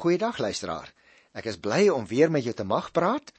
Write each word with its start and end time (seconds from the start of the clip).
Goeiedag 0.00 0.38
luisteraar. 0.40 0.88
Ek 1.36 1.44
is 1.50 1.58
bly 1.60 1.90
om 1.92 2.06
weer 2.08 2.30
met 2.32 2.46
jou 2.46 2.54
te 2.56 2.64
mag 2.64 2.86
praat 2.96 3.34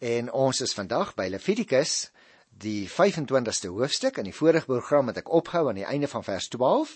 en 0.00 0.30
ons 0.32 0.60
is 0.64 0.72
vandag 0.72 1.10
by 1.18 1.26
Levitikus 1.28 2.06
die 2.48 2.86
25ste 2.88 3.68
hoofstuk. 3.68 4.16
In 4.22 4.30
die 4.30 4.32
vorige 4.32 4.64
program 4.64 5.10
het 5.12 5.20
ek 5.20 5.28
opgehou 5.28 5.68
aan 5.68 5.76
die 5.76 5.84
einde 5.84 6.08
van 6.08 6.24
vers 6.24 6.48
12 6.54 6.94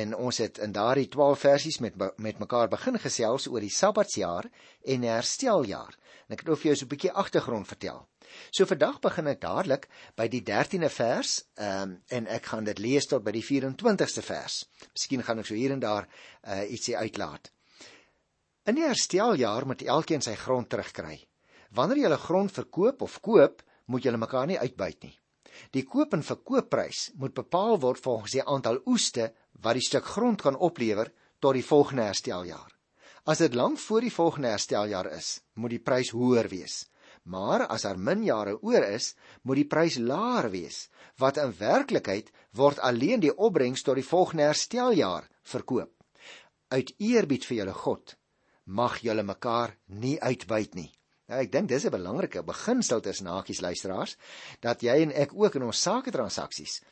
en 0.00 0.16
ons 0.16 0.40
het 0.40 0.62
in 0.64 0.72
daardie 0.72 1.10
12 1.12 1.44
versies 1.44 1.76
met 1.84 2.00
met 2.16 2.40
mekaar 2.40 2.72
begin 2.72 2.96
gesels 3.02 3.50
oor 3.52 3.60
die 3.60 3.74
Sabbatsjaar 3.82 4.48
en 4.94 5.04
hersteljaar. 5.10 5.92
En 6.24 6.38
ek 6.38 6.46
het 6.46 6.48
nou 6.48 6.56
vir 6.56 6.70
jou 6.70 6.76
so 6.80 6.88
'n 6.88 6.92
bietjie 6.94 7.12
agtergrond 7.12 7.68
vertel. 7.68 8.00
So 8.50 8.64
vandag 8.64 9.00
begin 9.04 9.28
ek 9.28 9.44
dadelik 9.44 9.90
by 10.16 10.28
die 10.28 10.40
13de 10.40 10.88
vers 10.88 11.42
um, 11.60 12.00
en 12.08 12.26
ek 12.26 12.46
gaan 12.46 12.64
dit 12.64 12.78
lees 12.78 13.12
tot 13.12 13.24
by 13.24 13.36
die 13.36 13.44
24ste 13.44 14.24
vers. 14.24 14.64
Miskien 14.94 15.22
gaan 15.22 15.44
ek 15.44 15.52
so 15.52 15.54
hier 15.54 15.76
en 15.76 15.84
daar 15.84 16.08
uh, 16.48 16.64
ietsie 16.64 16.96
uitlaat. 16.96 17.52
In 18.64 18.78
die 18.78 18.86
hersteljaar 18.86 19.66
moet 19.68 19.82
elkeen 19.84 20.22
sy 20.24 20.32
grond 20.40 20.70
terugkry. 20.72 21.18
Wanneer 21.76 21.98
jy 21.98 22.10
'n 22.14 22.22
grond 22.26 22.52
verkoop 22.52 23.02
of 23.02 23.20
koop, 23.20 23.60
moet 23.92 24.04
julle 24.04 24.16
mekaar 24.16 24.46
nie 24.46 24.58
uitbuit 24.58 25.02
nie. 25.02 25.20
Die 25.76 25.82
koop 25.84 26.14
en 26.14 26.22
verkoopprys 26.22 27.10
moet 27.20 27.34
bepaal 27.34 27.76
word 27.80 28.00
volgens 28.00 28.32
die 28.32 28.46
aantal 28.54 28.80
oeste 28.86 29.34
wat 29.60 29.74
die 29.74 29.84
stuk 29.84 30.04
grond 30.04 30.40
kan 30.40 30.56
oplewer 30.56 31.12
tot 31.40 31.54
die 31.54 31.66
volgende 31.72 32.08
hersteljaar. 32.08 32.72
As 33.26 33.38
dit 33.38 33.54
lank 33.54 33.78
voor 33.78 34.00
die 34.00 34.14
volgende 34.16 34.48
hersteljaar 34.48 35.12
is, 35.12 35.42
moet 35.54 35.70
die 35.70 35.84
prys 35.84 36.10
hoër 36.10 36.48
wees. 36.48 36.88
Maar 37.24 37.66
as 37.66 37.82
daar 37.82 37.98
min 37.98 38.24
jare 38.24 38.56
oor 38.62 38.82
is, 38.82 39.14
moet 39.42 39.56
die 39.56 39.68
prys 39.68 39.98
laer 39.98 40.50
wees, 40.50 40.88
wat 41.18 41.36
in 41.36 41.52
werklikheid 41.58 42.32
word 42.52 42.78
alleen 42.78 43.20
die 43.20 43.36
opbrengs 43.36 43.82
tot 43.82 43.94
die 43.96 44.08
volgende 44.08 44.48
hersteljaar 44.48 45.28
verkoop. 45.42 45.92
Uit 46.68 46.94
eerbied 46.98 47.44
vir 47.44 47.56
julle 47.56 47.72
God 47.72 48.16
mag 48.64 48.98
julle 49.02 49.22
mekaar 49.22 49.76
nie 49.86 50.20
uitbuit 50.20 50.74
nie. 50.74 50.90
Nou 51.24 51.38
ek 51.40 51.52
dink 51.52 51.68
dis 51.68 51.84
'n 51.86 51.90
belangrike 51.90 52.42
beginsel 52.44 53.00
tussen 53.00 53.26
hakies 53.26 53.60
luisteraars 53.60 54.16
dat 54.60 54.82
jy 54.82 54.96
en 55.02 55.12
ek 55.12 55.32
ook 55.32 55.54
in 55.54 55.62
ons 55.62 55.80
sake 55.80 56.10
transaksies 56.10 56.82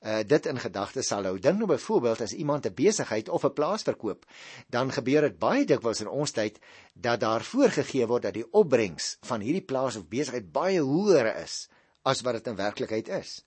uh 0.00 0.22
dit 0.22 0.46
in 0.46 0.58
gedagte 0.58 1.02
sal 1.02 1.24
hou. 1.24 1.38
Dink 1.38 1.58
nou 1.58 1.68
byvoorbeeld 1.68 2.20
as 2.20 2.32
iemand 2.32 2.66
'n 2.66 2.74
besigheid 2.74 3.28
of 3.28 3.44
'n 3.44 3.52
plaas 3.52 3.82
verkoop, 3.82 4.24
dan 4.68 4.92
gebeur 4.92 5.20
dit 5.20 5.38
baie 5.38 5.64
dikwels 5.64 6.00
in 6.00 6.08
ons 6.08 6.32
tyd 6.32 6.58
dat 6.94 7.20
daar 7.20 7.44
voorgegee 7.44 8.06
word 8.06 8.22
dat 8.22 8.34
die 8.34 8.50
opbrengs 8.52 9.16
van 9.20 9.40
hierdie 9.40 9.64
plaas 9.64 9.96
of 9.96 10.08
besigheid 10.08 10.52
baie 10.52 10.80
hoër 10.80 11.36
is 11.42 11.68
as 12.02 12.22
wat 12.22 12.34
dit 12.34 12.46
in 12.46 12.56
werklikheid 12.56 13.08
is. 13.08 13.44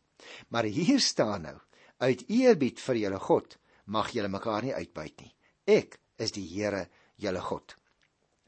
Maar 0.50 0.64
hier 0.64 1.00
staan 1.00 1.42
nou: 1.42 1.60
uit 1.98 2.24
eerbied 2.30 2.80
vir 2.80 2.96
julle 2.96 3.20
God 3.20 3.58
mag 3.86 4.12
julle 4.12 4.28
mekaar 4.28 4.64
nie 4.64 4.74
uitbuit 4.74 5.22
nie. 5.22 5.36
Ek 5.66 6.00
is 6.18 6.32
die 6.32 6.48
Here 6.48 6.88
julle 7.18 7.42
God. 7.42 7.76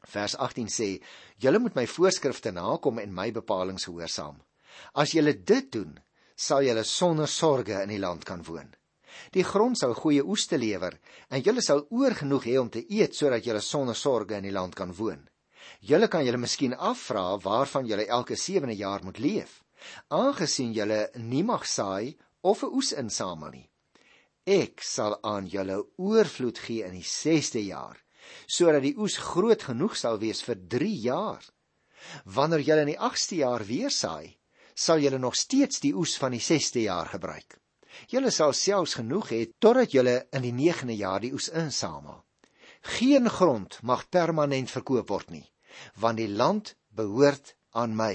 Vers 0.08 0.36
18 0.36 0.68
sê: 0.68 1.02
"Julle 1.38 1.58
moet 1.58 1.74
my 1.74 1.86
voorskrifte 1.86 2.52
nakom 2.52 2.98
en 2.98 3.14
my 3.14 3.30
bepalinge 3.32 3.84
gehoorsaam. 3.84 4.42
As 4.94 5.12
julle 5.12 5.34
dit 5.44 5.72
doen, 5.72 5.98
sal 6.36 6.62
julle 6.62 6.84
sonder 6.84 7.28
sorge 7.28 7.82
in 7.82 7.88
die 7.88 7.98
land 7.98 8.24
kan 8.24 8.44
woon. 8.44 8.74
Die 9.34 9.44
grond 9.44 9.78
sal 9.78 9.94
goeie 9.94 10.22
oes 10.22 10.46
te 10.46 10.58
lewer 10.58 10.94
en 11.30 11.42
julle 11.42 11.62
sal 11.64 11.86
oorgenoeg 11.90 12.44
hê 12.46 12.56
om 12.60 12.70
te 12.70 12.84
eet 12.88 13.16
sodat 13.16 13.44
julle 13.44 13.60
sonder 13.60 13.96
sorge 13.96 14.36
in 14.36 14.46
die 14.46 14.54
land 14.54 14.74
kan 14.78 14.94
woon. 14.94 15.28
Julle 15.80 16.08
kan 16.08 16.24
julle 16.24 16.38
miskien 16.38 16.74
afvra 16.74 17.24
waarvan 17.42 17.86
julle 17.86 18.06
elke 18.06 18.36
7de 18.36 18.76
jaar 18.78 19.04
moet 19.04 19.18
leef, 19.18 19.62
aangesien 20.08 20.72
julle 20.72 21.08
nie 21.16 21.42
mag 21.42 21.66
saai 21.66 22.16
of 22.42 22.62
'n 22.62 22.72
oes 22.78 22.92
insamel 22.92 23.50
nie. 23.50 23.70
Ek 24.46 24.80
sal 24.80 25.18
aan 25.22 25.46
julle 25.46 25.82
oorvloed 25.96 26.58
gee 26.58 26.84
in 26.84 26.94
die 26.94 27.04
6de 27.04 27.64
jaar." 27.66 27.98
Sodat 28.46 28.82
die 28.84 28.96
oes 28.98 29.16
groot 29.30 29.62
genoeg 29.70 29.96
sal 29.96 30.18
wees 30.22 30.42
vir 30.46 30.58
3 30.74 30.90
jaar. 31.04 31.44
Wanneer 32.24 32.62
julle 32.66 32.84
in 32.86 32.92
die 32.92 33.00
8ste 33.10 33.40
jaar 33.42 33.64
weer 33.66 33.90
saai, 33.90 34.38
sal 34.74 35.02
julle 35.02 35.18
nog 35.18 35.36
steeds 35.36 35.80
die 35.82 35.94
oes 35.94 36.16
van 36.22 36.36
die 36.36 36.42
6ste 36.42 36.84
jaar 36.86 37.10
gebruik. 37.10 37.58
Julle 38.12 38.30
sal 38.30 38.54
selfs 38.54 38.94
genoeg 39.00 39.32
hê 39.34 39.40
totdat 39.58 39.94
julle 39.96 40.16
in 40.32 40.46
die 40.46 40.54
9de 40.54 40.96
jaar 41.00 41.20
die 41.24 41.32
oes 41.34 41.48
insamel. 41.48 42.22
Geen 42.98 43.28
grond 43.28 43.80
mag 43.82 44.06
permanent 44.08 44.70
verkoop 44.70 45.10
word 45.10 45.30
nie, 45.34 45.46
want 45.98 46.22
die 46.22 46.30
land 46.30 46.76
behoort 46.94 47.56
aan 47.74 47.96
my. 47.96 48.14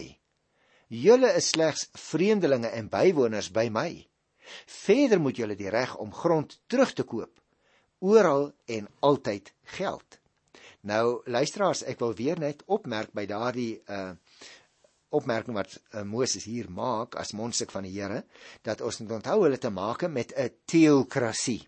Julle 0.87 1.33
is 1.35 1.51
slegs 1.51 1.89
vreemdelinge 1.99 2.71
en 2.71 2.89
bywoners 2.89 3.51
by 3.51 3.67
my. 3.69 3.89
Verder 4.67 5.19
moet 5.19 5.39
julle 5.39 5.55
die 5.59 5.71
reg 5.71 5.95
om 5.99 6.13
grond 6.13 6.59
terug 6.67 6.93
te 6.93 7.03
koop 7.03 7.43
oral 8.03 8.51
en 8.65 8.89
altyd 8.99 9.53
geld. 9.77 10.19
Nou 10.83 11.21
luisteraars, 11.25 11.85
ek 11.87 12.01
wil 12.03 12.13
weer 12.19 12.39
net 12.39 12.63
opmerk 12.67 13.13
by 13.15 13.25
daardie 13.29 13.81
uh 13.87 14.11
opmerking 15.13 15.53
wat 15.53 15.75
uh, 15.77 16.01
Moses 16.01 16.47
hier 16.49 16.65
maak 16.73 17.13
as 17.21 17.35
mondstuk 17.37 17.69
van 17.69 17.85
die 17.85 17.91
Here 17.93 18.23
dat 18.65 18.81
ons 18.81 18.97
moet 19.03 19.11
onthou 19.19 19.43
hulle 19.43 19.59
te 19.61 19.69
maak 19.69 20.07
met 20.09 20.33
'n 20.33 20.49
teokrasie. 20.65 21.61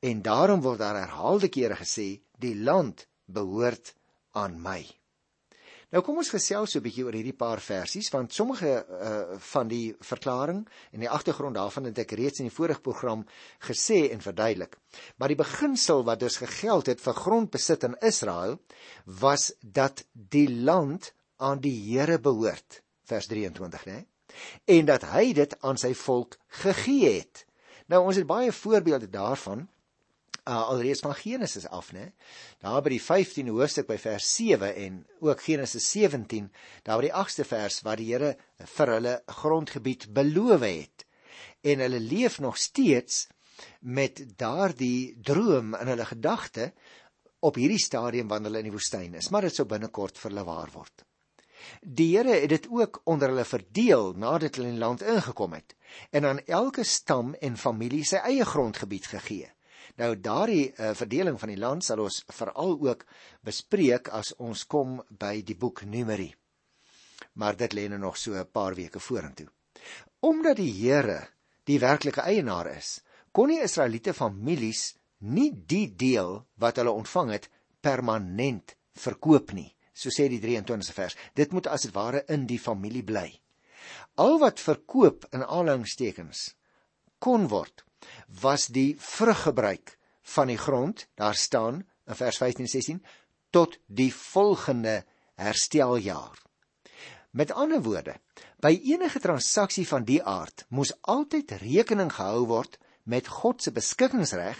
En 0.00 0.22
daarom 0.22 0.62
word 0.64 0.78
daar 0.78 0.96
herhaalde 0.96 1.48
kere 1.48 1.76
gesê 1.76 2.22
die 2.38 2.56
land 2.56 3.06
behoort 3.26 3.94
aan 4.32 4.56
my. 4.62 4.99
Nou 5.90 6.02
kom 6.06 6.20
ons 6.22 6.30
gesels 6.30 6.70
so 6.70 6.78
'n 6.78 6.84
bietjie 6.84 7.04
oor 7.04 7.16
hierdie 7.18 7.34
paar 7.34 7.60
versies 7.60 8.10
want 8.14 8.32
sommige 8.32 8.70
uh, 8.70 9.38
van 9.52 9.68
die 9.68 9.96
verklaring 10.06 10.60
en 10.92 11.00
die 11.02 11.10
agtergrond 11.10 11.58
daarvan 11.58 11.88
het 11.88 11.98
ek 11.98 12.14
reeds 12.14 12.38
in 12.38 12.46
die 12.46 12.54
vorige 12.54 12.80
program 12.80 13.24
gesê 13.58 14.06
en 14.14 14.22
verduidelik. 14.22 14.78
Maar 15.18 15.34
die 15.34 15.40
beginsel 15.40 16.04
wat 16.06 16.20
dus 16.20 16.38
gegeld 16.38 16.86
het 16.86 17.02
vir 17.02 17.18
grondbesit 17.18 17.88
in 17.88 17.98
Israel 18.06 18.60
was 19.04 19.50
dat 19.60 20.04
die 20.12 20.46
land 20.50 21.12
aan 21.42 21.58
die 21.58 21.74
Here 21.90 22.20
behoort, 22.20 22.82
vers 23.04 23.26
23, 23.26 23.84
né? 23.86 24.06
En 24.64 24.86
dat 24.86 25.02
hy 25.10 25.32
dit 25.32 25.56
aan 25.60 25.76
sy 25.76 25.94
volk 25.94 26.38
gegee 26.62 27.18
het. 27.18 27.46
Nou 27.90 28.04
ons 28.06 28.16
het 28.16 28.26
baie 28.26 28.52
voorbeelde 28.52 29.10
daarvan 29.10 29.66
uh, 30.44 30.68
alreeds 30.72 31.02
van 31.04 31.14
Genesis 31.14 31.66
af, 31.68 31.92
né? 31.92 32.10
Daar 32.62 32.82
by 32.84 32.94
die 32.94 33.02
15de 33.02 33.54
hoofstuk 33.54 33.88
by 33.90 33.98
vers 34.00 34.28
7 34.36 34.74
en 34.84 35.02
ook 35.20 35.42
Genesis 35.44 35.90
17, 35.90 36.48
daar 36.86 37.00
by 37.00 37.08
die 37.08 37.16
8ste 37.16 37.46
vers 37.48 37.80
waar 37.86 38.00
die 38.00 38.08
Here 38.12 38.36
vir 38.76 38.94
hulle 38.96 39.14
grondgebied 39.40 40.08
beloof 40.16 40.64
het. 40.66 41.06
En 41.62 41.82
hulle 41.84 42.00
leef 42.00 42.40
nog 42.40 42.56
steeds 42.58 43.26
met 43.80 44.24
daardie 44.36 45.16
droom 45.22 45.74
in 45.76 45.92
hulle 45.92 46.08
gedagte 46.08 46.72
op 47.40 47.56
hierdie 47.56 47.80
stadium 47.80 48.28
wanneer 48.28 48.50
hulle 48.50 48.64
in 48.64 48.68
die 48.70 48.74
woestyn 48.74 49.14
is, 49.20 49.30
maar 49.30 49.46
dit 49.48 49.54
sou 49.54 49.66
binnekort 49.68 50.18
vir 50.20 50.30
hulle 50.30 50.44
waar 50.48 50.72
word. 50.74 51.04
Die 51.80 52.16
Here 52.16 52.40
het 52.40 52.48
dit 52.52 52.66
ook 52.72 53.00
onder 53.04 53.32
hulle 53.32 53.44
verdeel 53.44 54.14
nadat 54.16 54.56
hulle 54.56 54.70
in 54.72 54.78
die 54.78 54.84
land 54.84 55.04
ingekom 55.04 55.56
het 55.56 55.76
en 56.16 56.24
aan 56.24 56.44
elke 56.46 56.84
stam 56.84 57.34
en 57.40 57.56
familie 57.60 58.04
sy 58.08 58.20
eie 58.24 58.46
grondgebied 58.48 59.08
gegee. 59.12 59.50
Nou 59.96 60.14
daardie 60.20 60.70
uh, 60.70 60.92
verdeling 60.94 61.38
van 61.40 61.48
die 61.48 61.58
land 61.58 61.84
sal 61.84 62.04
ons 62.04 62.22
veral 62.28 62.76
ook 62.78 63.04
bespreek 63.46 64.08
as 64.14 64.32
ons 64.38 64.66
kom 64.66 65.00
by 65.10 65.40
die 65.42 65.56
boek 65.56 65.82
Numeri. 65.84 66.30
Maar 67.34 67.56
dit 67.56 67.74
lê 67.74 67.88
nou 67.88 67.98
nog 67.98 68.16
so 68.16 68.34
'n 68.34 68.46
paar 68.52 68.74
weke 68.74 69.00
vorentoe. 69.00 69.48
Omdat 70.20 70.56
die 70.56 70.72
Here 70.72 71.28
die 71.64 71.78
werklike 71.78 72.20
eienaar 72.20 72.66
is, 72.76 73.00
kon 73.32 73.48
die 73.48 73.62
Israeliete 73.62 74.14
families 74.14 74.94
nie 75.18 75.50
die 75.66 75.96
deel 75.96 76.46
wat 76.56 76.76
hulle 76.76 76.90
ontvang 76.90 77.30
het 77.30 77.50
permanent 77.80 78.76
verkoop 78.94 79.52
nie. 79.52 79.76
So 79.92 80.08
sê 80.08 80.28
die 80.28 80.40
23ste 80.40 80.92
vers. 80.92 81.16
Dit 81.34 81.52
moet 81.52 81.66
as 81.66 81.82
dit 81.82 81.94
ware 81.94 82.24
in 82.28 82.46
die 82.46 82.58
familie 82.58 83.04
bly. 83.04 83.40
Al 84.16 84.38
wat 84.38 84.60
verkoop 84.60 85.26
in 85.32 85.44
aanhalingstekens 85.44 86.54
kon 87.18 87.48
word 87.48 87.84
was 88.40 88.66
die 88.66 88.96
vruggebruik 88.98 89.98
van 90.22 90.46
die 90.46 90.58
grond, 90.58 91.06
daar 91.14 91.34
staan 91.34 91.86
in 92.06 92.14
vers 92.14 92.36
15 92.36 92.64
en 92.64 92.70
16 92.70 93.04
tot 93.50 93.78
die 93.86 94.14
volgende 94.14 95.04
hersteljaar. 95.34 96.38
Met 97.30 97.52
ander 97.52 97.82
woorde, 97.82 98.16
by 98.62 98.72
enige 98.84 99.20
transaksie 99.22 99.86
van 99.88 100.04
die 100.04 100.22
aard 100.22 100.64
moes 100.68 100.92
altyd 101.00 101.50
rekening 101.62 102.10
gehou 102.12 102.46
word 102.50 102.78
met 103.02 103.30
God 103.30 103.62
se 103.62 103.72
beskikkingsreg 103.72 104.58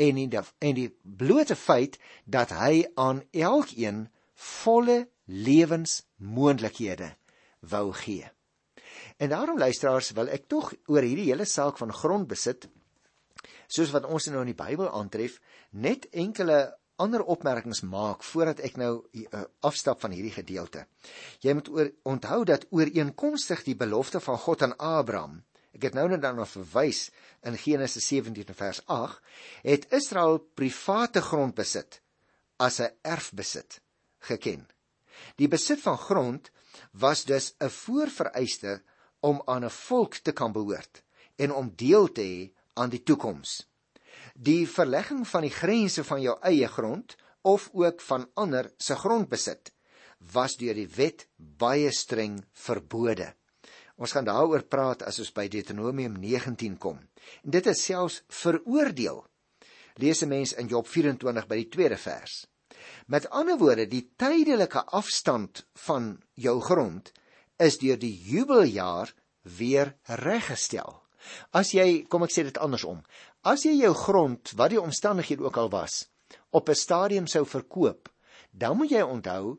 en 0.00 0.16
die 0.16 0.28
en 0.58 0.74
die 0.76 0.88
blote 1.02 1.56
feit 1.56 1.98
dat 2.24 2.54
hy 2.56 2.86
aan 2.94 3.22
elkeen 3.32 4.06
volle 4.34 5.06
lewensmoontlikhede 5.24 7.12
wou 7.60 7.92
gee. 7.92 8.24
En 9.16 9.28
daarom 9.32 9.58
luisteraars 9.58 10.10
wil 10.16 10.28
ek 10.32 10.48
tog 10.48 10.72
oor 10.92 11.04
hierdie 11.04 11.30
hele 11.30 11.44
saak 11.48 11.78
van 11.80 11.92
grondbesit 11.92 12.68
soos 13.68 13.92
wat 13.94 14.06
ons 14.06 14.26
nou 14.26 14.40
in 14.40 14.52
die 14.52 14.58
Bybel 14.58 14.90
aantref, 14.90 15.40
net 15.70 16.08
enkele 16.12 16.76
ander 16.96 17.22
opmerkings 17.22 17.82
maak 17.84 18.24
voordat 18.24 18.62
ek 18.64 18.78
nou 18.80 18.92
uh, 19.04 19.42
afstap 19.68 20.00
van 20.00 20.14
hierdie 20.16 20.32
gedeelte. 20.32 20.86
Jy 21.44 21.56
moet 21.58 21.68
oor, 21.68 21.90
onthou 22.08 22.40
dat 22.48 22.64
ooreenkomstig 22.72 23.66
die 23.66 23.76
belofte 23.76 24.20
van 24.24 24.40
God 24.40 24.64
aan 24.64 24.76
Abraham, 24.80 25.42
ek 25.76 25.90
het 25.90 25.98
nou 25.98 26.06
net 26.08 26.22
daarna 26.24 26.46
verwys 26.48 27.10
in 27.44 27.58
Genesis 27.60 28.06
17 28.08 28.56
vers 28.56 28.80
8, 28.88 29.20
het 29.66 29.88
Israel 29.96 30.40
private 30.56 31.20
grond 31.20 31.54
besit 31.58 32.00
as 32.56 32.80
'n 32.80 32.92
erfbesit 33.04 33.80
geken. 34.28 34.64
Die 35.36 35.48
besit 35.48 35.80
van 35.80 35.98
grond 35.98 36.50
was 36.92 37.24
dus 37.24 37.54
'n 37.60 37.68
voorvereiste 37.68 38.82
om 39.20 39.42
aan 39.44 39.64
'n 39.64 39.70
volk 39.70 40.14
te 40.14 40.32
kan 40.32 40.52
behoort 40.52 41.02
en 41.36 41.52
om 41.52 41.72
deel 41.76 42.12
te 42.12 42.22
hê 42.22 42.55
aan 42.76 42.92
die 42.92 43.02
toekoms. 43.02 43.62
Die 44.34 44.68
verlegging 44.68 45.24
van 45.28 45.46
die 45.46 45.54
grense 45.54 46.04
van 46.04 46.20
jou 46.22 46.36
eie 46.44 46.68
grond 46.68 47.16
of 47.46 47.70
ook 47.72 48.00
van 48.00 48.28
ander 48.34 48.70
se 48.76 48.96
grondbesit 48.96 49.72
was 50.32 50.56
deur 50.60 50.74
die 50.74 50.88
wet 50.96 51.26
baie 51.36 51.92
streng 51.92 52.40
verbode. 52.52 53.32
Ons 53.96 54.12
gaan 54.12 54.26
daaroor 54.28 54.66
praat 54.68 55.04
as 55.08 55.20
ons 55.22 55.32
by 55.32 55.46
Deuteronomium 55.48 56.18
19 56.20 56.76
kom. 56.80 56.98
En 57.44 57.54
dit 57.54 57.66
is 57.72 57.84
selfs 57.84 58.22
veroordeel. 58.42 59.24
Lees 59.96 60.22
'n 60.22 60.28
mens 60.28 60.52
in 60.52 60.68
Job 60.68 60.86
24 60.86 61.46
by 61.46 61.56
die 61.56 61.68
tweede 61.68 61.96
vers. 61.96 62.46
Met 63.06 63.30
ander 63.30 63.58
woorde, 63.58 63.86
die 63.86 64.10
tydelike 64.16 64.84
afstand 64.84 65.66
van 65.86 66.22
jou 66.34 66.60
grond 66.60 67.12
is 67.56 67.78
deur 67.78 67.98
die 67.98 68.14
jubeljaar 68.22 69.14
weer 69.42 69.96
reggestel. 70.02 71.05
As 71.50 71.72
jy, 71.72 72.04
kom 72.08 72.22
ek 72.22 72.34
sê 72.34 72.44
dit 72.46 72.58
andersom. 72.58 73.02
As 73.42 73.64
jy 73.64 73.76
jou 73.80 73.94
grond, 73.94 74.52
wat 74.58 74.70
die 74.70 74.80
omstandighede 74.80 75.44
ook 75.44 75.56
al 75.56 75.70
was, 75.70 76.08
op 76.50 76.68
'n 76.68 76.74
stadium 76.74 77.26
sou 77.26 77.44
verkoop, 77.44 78.08
dan 78.50 78.76
moet 78.76 78.90
jy 78.90 79.02
onthou 79.02 79.58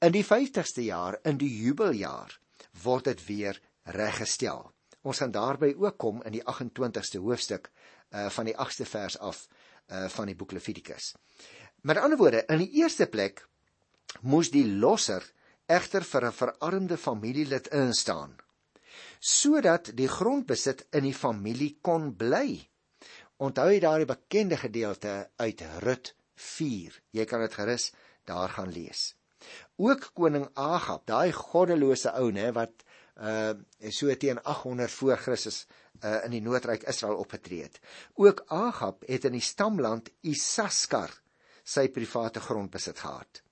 in 0.00 0.12
die 0.12 0.24
50ste 0.24 0.84
jaar, 0.84 1.18
in 1.24 1.38
die 1.38 1.50
jubeljaar, 1.62 2.38
word 2.82 3.04
dit 3.04 3.26
weer 3.26 3.60
reggestel. 3.84 4.72
Ons 5.02 5.18
gaan 5.18 5.30
daarby 5.30 5.74
ook 5.76 5.98
kom 5.98 6.22
in 6.22 6.32
die 6.32 6.44
28ste 6.44 7.20
hoofstuk 7.20 7.70
uh 8.10 8.28
van 8.30 8.44
die 8.44 8.56
8ste 8.56 8.86
vers 8.86 9.18
af 9.18 9.48
uh 9.90 10.08
van 10.08 10.26
die 10.26 10.36
boek 10.36 10.52
Levitikus. 10.52 11.14
Met 11.82 11.96
ander 11.96 12.18
woorde, 12.18 12.44
in 12.48 12.58
die 12.58 12.70
eerste 12.80 13.06
plek 13.06 13.46
moes 14.22 14.50
die 14.50 14.66
losser 14.66 15.24
egter 15.66 16.04
vir 16.04 16.26
'n 16.26 16.32
verarmde 16.32 16.96
familielid 16.96 17.66
instaan 17.66 18.36
sodat 19.20 19.90
die 19.96 20.08
grondbesit 20.10 20.86
in 20.94 21.06
die 21.08 21.16
familie 21.16 21.76
kon 21.82 22.12
bly. 22.18 22.58
Onthou 23.42 23.68
jy 23.72 23.80
daardie 23.82 24.08
bekende 24.08 24.58
gedeelte 24.60 25.14
uit 25.42 25.62
Rut 25.84 26.14
4? 26.38 27.00
Jy 27.18 27.26
kan 27.30 27.44
dit 27.44 27.54
gerus 27.54 27.90
daar 28.28 28.52
gaan 28.56 28.72
lees. 28.72 29.14
Ook 29.76 30.10
koning 30.16 30.46
Agab, 30.54 31.04
daai 31.06 31.32
goddelose 31.32 32.14
ou 32.20 32.30
nê 32.32 32.50
wat 32.56 32.84
uh 33.14 33.54
so 33.94 34.10
teen 34.18 34.40
800 34.42 34.90
voor 34.90 35.20
Christus 35.22 35.64
uh 36.02 36.24
in 36.24 36.34
die 36.34 36.42
noordryk 36.42 36.86
Israel 36.90 37.20
opgetree 37.22 37.62
het. 37.66 37.78
Ook 38.14 38.44
Agab 38.48 39.04
het 39.06 39.28
in 39.28 39.36
die 39.38 39.44
stamland 39.44 40.10
Isaskar 40.22 41.12
sy 41.62 41.88
private 41.88 42.40
grond 42.40 42.72
besit 42.74 42.98
gehad 43.04 43.44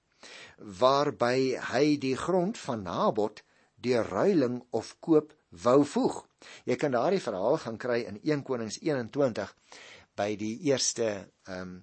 waarby 0.59 1.59
hy 1.73 1.97
die 1.99 2.17
grond 2.17 2.59
van 2.59 2.85
Nabot 2.87 3.43
deur 3.85 4.09
ruiling 4.09 4.61
of 4.71 4.97
koop 5.01 5.33
wou 5.65 5.83
voeg. 5.85 6.23
Jy 6.65 6.77
kan 6.81 6.95
daardie 6.95 7.23
verhaal 7.23 7.59
gaan 7.63 7.79
kry 7.79 8.03
in 8.09 8.21
1 8.23 8.43
Konings 8.47 8.81
21 8.83 9.55
by 10.19 10.35
die 10.37 10.57
eerste 10.71 11.09
ehm 11.49 11.61
um, 11.61 11.81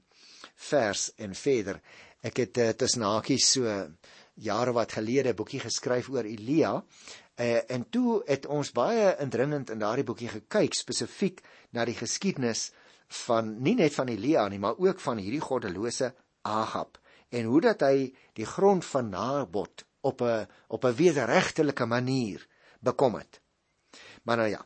vers 0.60 1.10
en 1.16 1.36
verder. 1.36 1.80
Ek 2.24 2.42
het 2.42 2.57
uh, 2.60 2.69
tussen 2.75 3.04
hakies 3.07 3.46
so 3.54 3.68
jare 4.40 4.74
wat 4.75 4.92
gelede 4.92 5.31
'n 5.31 5.36
boekie 5.36 5.60
geskryf 5.60 6.10
oor 6.10 6.25
Elia 6.25 6.74
uh, 6.75 7.72
en 7.72 7.90
toe 7.90 8.22
het 8.25 8.46
ons 8.46 8.72
baie 8.72 9.16
indringend 9.19 9.69
in 9.69 9.80
daardie 9.80 10.04
boekie 10.04 10.30
gekyk 10.30 10.75
spesifiek 10.75 11.42
na 11.72 11.86
die 11.86 11.96
geskiedenis 11.96 12.72
van 13.25 13.62
nie 13.63 13.75
net 13.75 13.94
van 13.94 14.07
Elia 14.07 14.48
nie, 14.48 14.60
maar 14.60 14.78
ook 14.78 15.00
van 15.00 15.18
hierdie 15.18 15.44
goddelose 15.44 16.13
Agab 16.42 17.00
en 17.30 17.46
hoe 17.46 17.62
dat 17.62 17.81
hy 17.81 18.13
die 18.34 18.46
grond 18.46 18.86
van 18.86 19.10
Nabot 19.10 19.86
op 20.01 20.22
'n 20.22 20.48
op 20.68 20.84
'n 20.84 20.96
wederregtelike 20.96 21.86
manier 21.86 22.48
bekom 22.80 23.16
het. 23.16 23.42
Maar 24.24 24.38
nou 24.38 24.50
ja. 24.50 24.66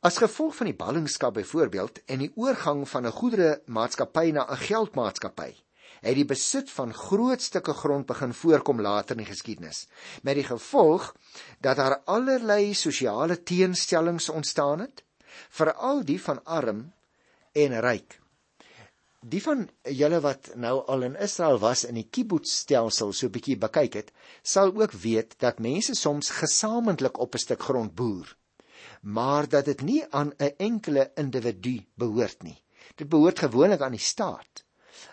As 0.00 0.16
gevolg 0.16 0.56
van 0.56 0.66
die 0.66 0.76
ballingskap 0.76 1.34
byvoorbeeld 1.34 2.04
en 2.04 2.18
die 2.18 2.32
oorgang 2.34 2.88
van 2.88 3.06
'n 3.06 3.10
goedere 3.10 3.62
maatskappy 3.66 4.30
na 4.30 4.46
'n 4.50 4.56
geldmaatskappy 4.56 5.54
het 6.00 6.14
die 6.14 6.24
besit 6.24 6.70
van 6.70 6.94
groot 6.94 7.42
stukke 7.42 7.72
grond 7.72 8.06
begin 8.06 8.34
voorkom 8.34 8.80
later 8.80 9.16
in 9.16 9.24
die 9.24 9.32
geskiedenis 9.32 9.86
met 10.22 10.34
die 10.34 10.44
gevolg 10.44 11.14
dat 11.60 11.76
daar 11.76 11.98
allerlei 12.04 12.74
sosiale 12.74 13.42
teenstellings 13.42 14.28
ontstaan 14.28 14.78
het 14.78 15.04
veral 15.48 16.04
die 16.04 16.20
van 16.22 16.44
arm 16.44 16.92
en 17.52 17.80
ryk 17.80 18.20
die 19.34 19.42
van 19.44 19.66
julle 20.00 20.20
wat 20.24 20.52
nou 20.56 20.74
al 20.94 21.06
in 21.08 21.16
Israel 21.28 21.58
was 21.64 21.84
in 21.84 21.98
die 22.00 22.08
kibbutzstelsel 22.16 23.12
so 23.12 23.32
bietjie 23.34 23.58
bekyk 23.66 23.98
het 24.00 24.12
sal 24.42 24.72
ook 24.82 24.92
weet 25.06 25.36
dat 25.44 25.64
mense 25.64 25.94
soms 25.94 26.30
gesamentlik 26.40 27.18
op 27.18 27.34
'n 27.34 27.44
stuk 27.46 27.62
grond 27.70 27.94
boer 27.94 28.36
maar 29.02 29.48
dat 29.48 29.64
dit 29.64 29.80
nie 29.80 30.02
aan 30.10 30.32
'n 30.38 30.54
enkele 30.56 31.10
individu 31.14 31.76
behoort 31.94 32.42
nie 32.42 32.58
dit 32.96 33.08
behoort 33.08 33.38
gewoonlik 33.38 33.80
aan 33.80 33.96
die 33.98 34.06
staat 34.12 34.64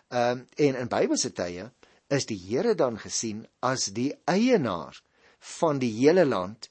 Ehm 0.07 0.39
um, 0.39 0.47
en 0.55 0.75
in 0.75 0.87
Bybelse 0.87 1.31
tye 1.33 1.71
is 2.17 2.25
die 2.29 2.37
Here 2.37 2.75
dan 2.75 2.97
gesien 3.01 3.45
as 3.59 3.85
die 3.97 4.11
eienaar 4.29 5.01
van 5.59 5.79
die 5.81 5.91
hele 5.97 6.25
land 6.25 6.69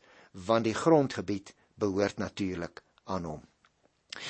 want 0.49 0.65
die 0.65 0.75
grondgebied 0.75 1.55
behoort 1.75 2.19
natuurlik 2.23 2.83
aan 3.05 3.25
hom. 3.25 3.43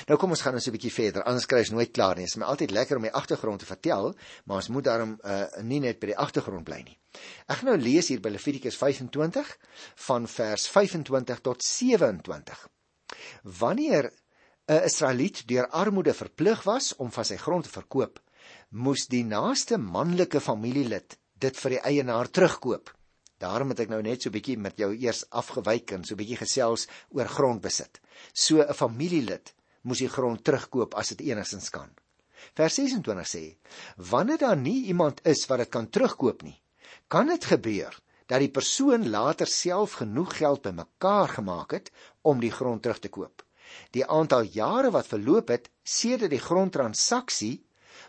Nou 0.09 0.17
kom 0.21 0.33
ons 0.35 0.41
gaan 0.45 0.55
ons 0.55 0.67
'n 0.69 0.75
bietjie 0.75 0.93
verder. 0.93 1.23
Anders 1.23 1.47
kry 1.47 1.59
ons 1.59 1.71
nooit 1.71 1.93
klaar 1.93 2.17
nie. 2.17 2.25
Dit 2.25 2.35
is 2.35 2.41
my 2.41 2.47
altyd 2.47 2.71
lekker 2.71 2.97
om 2.97 3.03
die 3.03 3.13
agtergrond 3.13 3.61
te 3.61 3.67
vertel, 3.67 4.15
maar 4.45 4.57
ons 4.57 4.69
moet 4.69 4.85
daarom 4.85 5.19
uh, 5.23 5.45
nie 5.63 5.81
net 5.81 6.01
by 6.01 6.07
die 6.07 6.17
agtergrond 6.17 6.65
bly 6.65 6.81
nie. 6.83 6.99
Ek 7.47 7.61
gaan 7.61 7.71
nou 7.73 7.79
lees 7.79 8.09
hier 8.09 8.21
by 8.21 8.33
Levitikus 8.35 8.77
25 8.77 9.57
van 10.09 10.29
vers 10.29 10.69
25 10.69 11.41
tot 11.41 11.63
27. 11.63 12.69
Wanneer 13.43 14.13
'n 14.67 14.85
Israeliet 14.89 15.47
deur 15.47 15.69
armoede 15.69 16.15
verplig 16.15 16.63
was 16.65 16.97
om 16.97 17.13
van 17.13 17.25
sy 17.25 17.37
grond 17.37 17.65
te 17.65 17.71
verkoop, 17.71 18.21
moes 18.71 19.07
die 19.07 19.25
naaste 19.25 19.77
manlike 19.79 20.41
familielid 20.41 21.19
dit 21.39 21.57
vir 21.57 21.71
die 21.71 21.83
eienaar 21.91 22.31
terugkoop. 22.31 22.95
Daarom 23.39 23.69
het 23.75 23.81
ek 23.85 23.91
nou 23.91 24.01
net 24.03 24.23
so 24.23 24.31
'n 24.31 24.33
bietjie 24.33 24.57
met 24.57 24.79
jou 24.79 24.95
eers 24.95 25.25
afgewyk 25.31 25.93
en 25.93 26.05
so 26.05 26.15
'n 26.15 26.17
bietjie 26.17 26.41
gesels 26.41 26.89
oor 27.11 27.29
grondbesit. 27.29 28.01
So 28.33 28.63
'n 28.63 28.73
familielid 28.73 29.53
moes 29.85 30.01
die 30.03 30.11
grond 30.11 30.43
terugkoop 30.45 30.97
as 30.99 31.13
dit 31.15 31.27
enigstens 31.31 31.71
kan. 31.75 31.91
Vers 32.59 32.77
26 32.81 33.29
sê: 33.29 33.45
Wanneer 34.11 34.41
daar 34.43 34.57
nie 34.61 34.85
iemand 34.93 35.23
is 35.25 35.45
wat 35.49 35.65
dit 35.65 35.73
kan 35.73 35.89
terugkoop 35.89 36.43
nie, 36.43 36.57
kan 37.09 37.31
dit 37.33 37.45
gebeur 37.45 37.95
dat 38.27 38.41
die 38.41 38.53
persoon 38.53 39.09
later 39.13 39.49
self 39.49 39.99
genoeg 40.01 40.37
geld 40.41 40.63
bymekaar 40.65 41.37
gemaak 41.37 41.77
het 41.77 41.91
om 42.23 42.41
die 42.41 42.53
grond 42.53 42.83
terug 42.83 43.01
te 43.05 43.13
koop. 43.13 43.45
Die 43.97 44.07
aantal 44.07 44.49
jare 44.55 44.91
wat 44.95 45.09
verloop 45.11 45.53
het 45.53 45.71
sedert 45.83 46.33
die 46.33 46.43
grondtransaksie 46.43 47.57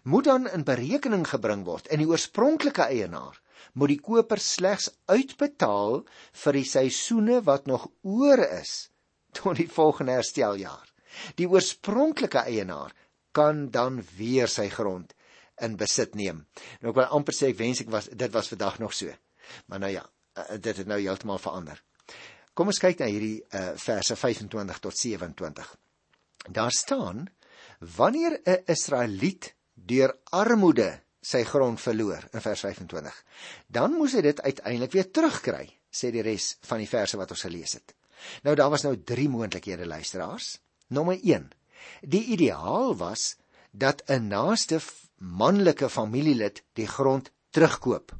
moet 0.04 0.28
dan 0.30 0.48
in 0.48 0.64
berekening 0.68 1.26
gebring 1.28 1.66
word 1.68 1.88
en 1.92 2.02
die 2.02 2.10
oorspronklike 2.10 2.88
eienaar 2.88 3.40
moet 3.74 3.92
die 3.96 4.02
koper 4.02 4.40
slegs 4.40 4.90
uitbetaal 5.12 6.04
vir 6.44 6.60
die 6.60 6.68
seisoene 6.70 7.42
wat 7.48 7.68
nog 7.68 7.88
oor 8.04 8.44
is 8.46 8.90
tot 9.36 9.60
die 9.60 9.68
volgende 9.68 10.16
hersteljaar. 10.16 10.95
Die 11.40 11.48
oorspronklike 11.50 12.46
eienaar 12.48 12.94
kan 13.36 13.70
dan 13.70 14.00
weer 14.18 14.48
sy 14.52 14.70
grond 14.70 15.14
in 15.64 15.78
besit 15.80 16.16
neem. 16.16 16.44
Nou 16.82 16.92
ek 16.92 17.00
wil 17.02 17.16
amper 17.18 17.36
sê 17.36 17.52
ek 17.54 17.60
wens 17.60 17.82
ek 17.84 17.92
was 17.92 18.10
dit 18.12 18.32
was 18.32 18.52
vandag 18.52 18.80
nog 18.84 18.94
so. 18.96 19.12
Maar 19.72 19.80
nou 19.86 19.92
ja, 19.92 20.04
eh, 20.36 20.58
dit 20.60 20.78
het 20.78 20.88
nou 20.88 21.00
heeltemal 21.00 21.40
verander. 21.40 21.82
Kom 22.56 22.72
ons 22.72 22.80
kyk 22.80 23.02
na 23.02 23.08
hierdie 23.12 23.42
uh, 23.52 23.74
verse 23.76 24.16
25 24.16 24.78
tot 24.80 24.96
27. 24.96 25.72
Daar 26.56 26.72
staan 26.72 27.26
wanneer 27.98 28.40
'n 28.46 28.64
Israeliet 28.72 29.54
deur 29.74 30.16
armoede 30.32 31.02
sy 31.22 31.44
grond 31.44 31.82
verloor 31.82 32.24
in 32.32 32.42
vers 32.42 32.60
25. 32.60 33.24
Dan 33.68 33.98
moes 33.98 34.14
hy 34.14 34.22
dit 34.22 34.42
uiteindelik 34.42 34.92
weer 34.92 35.12
terugkry, 35.12 35.66
sê 35.92 36.12
die 36.12 36.22
res 36.22 36.58
van 36.62 36.78
die 36.78 36.90
verse 36.90 37.18
wat 37.18 37.32
ons 37.32 37.42
gelees 37.42 37.74
het. 37.74 37.96
Nou 38.44 38.56
daar 38.56 38.70
was 38.70 38.84
nou 38.84 38.96
drie 39.04 39.28
moontlikhede 39.30 39.86
luisteraars. 39.86 40.60
Nommer 40.88 41.20
1. 41.24 41.50
Die 42.02 42.24
ideaal 42.26 42.96
was 42.98 43.38
dat 43.72 44.04
'n 44.08 44.28
naaste 44.28 44.80
manlike 45.18 45.90
familielid 45.90 46.64
die 46.74 46.88
grond 46.88 47.32
terugkoop. 47.50 48.16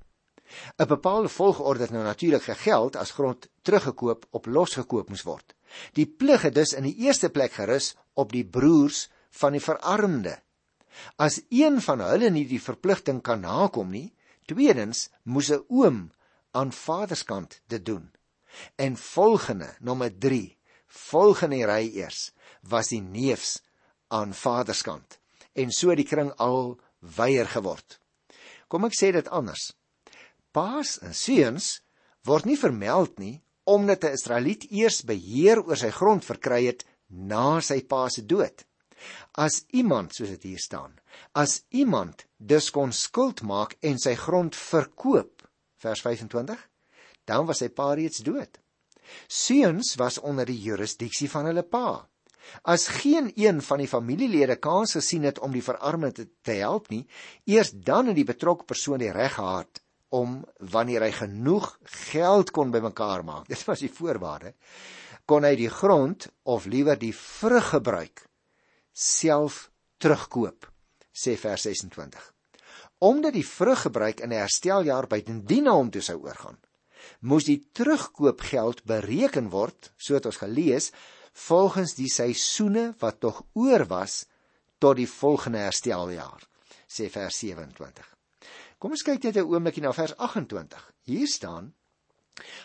'n 0.78 0.88
Bepaalde 0.88 1.30
volgorde 1.30 1.82
het 1.82 1.92
nou 1.92 2.04
natuurlik 2.04 2.44
gegeld 2.44 2.96
as 2.96 3.12
grond 3.12 3.50
teruggekoop 3.62 4.26
op 4.30 4.46
losgekoop 4.46 5.10
moes 5.10 5.24
word. 5.24 5.56
Die 5.94 6.08
plig 6.08 6.42
het 6.42 6.56
dus 6.56 6.74
in 6.74 6.84
die 6.84 6.96
eerste 6.96 7.30
plek 7.30 7.52
gerus 7.52 7.96
op 8.14 8.32
die 8.32 8.46
broers 8.46 9.10
van 9.30 9.52
die 9.52 9.62
verarmde 9.62 10.44
As 11.16 11.42
een 11.50 11.82
van 11.82 12.02
hulle 12.04 12.30
nie 12.32 12.46
die 12.48 12.62
verpligting 12.62 13.22
kan 13.22 13.42
nakom 13.44 13.90
nie, 13.92 14.14
tweedens 14.50 15.10
moes 15.24 15.50
'n 15.52 15.66
oom 15.68 16.00
aan 16.52 16.72
vaderskant 16.72 17.62
dit 17.68 17.86
doen. 17.86 18.12
En 18.76 18.98
volgende, 18.98 19.70
nommer 19.80 20.12
3, 20.18 20.58
volgende 20.88 21.66
ry 21.66 21.92
eers 22.02 22.32
was 22.70 22.92
die 22.94 23.02
neefs 23.02 23.60
aan 24.14 24.34
vaderskant 24.34 25.20
en 25.54 25.72
so 25.72 25.96
die 25.96 26.08
kring 26.08 26.32
al 26.42 26.76
weier 27.18 27.48
geword. 27.48 28.00
Kom 28.68 28.88
ek 28.88 28.98
sê 28.98 29.12
dit 29.16 29.28
anders. 29.30 29.72
Paas 30.56 30.98
en 31.06 31.14
seuns 31.14 31.80
word 32.26 32.48
nie 32.50 32.60
vermeld 32.60 33.20
nie 33.22 33.42
omdat 33.66 34.04
'n 34.04 34.14
Israeliet 34.18 34.66
eers 34.72 35.02
beheer 35.02 35.62
oor 35.62 35.78
sy 35.78 35.90
grond 35.90 36.26
verkry 36.26 36.66
het 36.66 36.86
na 37.10 37.62
sy 37.62 37.82
pa 37.82 38.10
se 38.10 38.22
dood. 38.22 38.66
As 39.34 39.66
iemand, 39.74 40.14
soos 40.16 40.30
dit 40.30 40.44
hier 40.44 40.60
staan, 40.60 40.94
as 41.34 41.64
iemand 41.70 42.26
dus 42.38 42.70
kon 42.70 42.92
skuld 42.92 43.42
maak 43.42 43.76
en 43.82 43.98
sy 44.00 44.16
grond 44.16 44.56
verkoop, 44.56 45.44
vers 45.78 46.02
25, 46.02 46.70
dan 47.26 47.46
was 47.46 47.60
sy 47.60 47.70
pa 47.70 47.94
reeds 47.94 48.24
dood. 48.26 48.60
Seuns 49.28 49.96
was 49.96 50.18
onder 50.20 50.46
die 50.46 50.62
jurisdiksie 50.62 51.30
van 51.30 51.46
hulle 51.46 51.64
pa. 51.64 52.08
As 52.64 52.88
geen 52.88 53.32
een 53.36 53.62
van 53.62 53.82
die 53.82 53.88
familielede 53.88 54.56
kans 54.56 54.96
gesien 54.98 55.24
het 55.24 55.40
om 55.40 55.52
die 55.52 55.64
verarmde 55.64 56.12
te, 56.12 56.28
te 56.42 56.60
help 56.62 56.90
nie, 56.90 57.06
eers 57.46 57.72
dan 57.72 58.08
het 58.12 58.16
die 58.16 58.28
betrokke 58.28 58.66
persoon 58.66 59.02
die 59.02 59.12
reg 59.12 59.38
gehad 59.38 59.82
om 60.16 60.44
wanneer 60.72 61.04
hy 61.08 61.12
genoeg 61.12 61.72
geld 62.12 62.52
kon 62.56 62.72
bymekaar 62.72 63.26
maak. 63.26 63.48
Dit 63.52 63.66
was 63.68 63.84
die 63.84 63.92
voorwaarde. 63.92 64.54
Kon 65.26 65.44
hy 65.44 65.56
die 65.58 65.72
grond 65.74 66.30
of 66.44 66.68
liewer 66.70 67.00
die 67.00 67.14
vrug 67.16 67.74
gebruik 67.74 68.28
self 68.96 69.70
terugkoop, 70.00 70.70
sê 71.12 71.36
vers 71.36 71.66
26. 71.68 72.22
Omdat 73.04 73.36
die 73.36 73.44
vruggebruik 73.46 74.22
in 74.24 74.32
'n 74.32 74.40
hersteljaar 74.40 75.08
buitendien 75.08 75.66
na 75.68 75.74
hom 75.76 75.90
toe 75.92 76.02
sou 76.02 76.16
oorgaan, 76.24 76.58
moes 77.20 77.44
die 77.44 77.60
terugkoopgeld 77.74 78.84
bereken 78.84 79.50
word, 79.50 79.92
so 79.98 80.14
het 80.14 80.26
ons 80.26 80.38
gelees, 80.38 80.92
volgens 81.36 81.96
die 81.98 82.10
seisoene 82.12 82.94
wat 83.00 83.20
tog 83.20 83.44
oor 83.54 83.86
was 83.92 84.24
tot 84.80 84.96
die 85.00 85.10
volgende 85.10 85.66
hersteljaar, 85.66 86.44
sê 86.88 87.10
vers 87.12 87.40
27. 87.44 88.06
Kom 88.80 88.96
ons 88.96 89.04
kyk 89.04 89.24
net 89.24 89.38
'n 89.38 89.50
oombliekie 89.50 89.84
na 89.84 89.92
vers 89.94 90.16
28. 90.18 90.92
Hier 91.04 91.28
staan: 91.28 91.74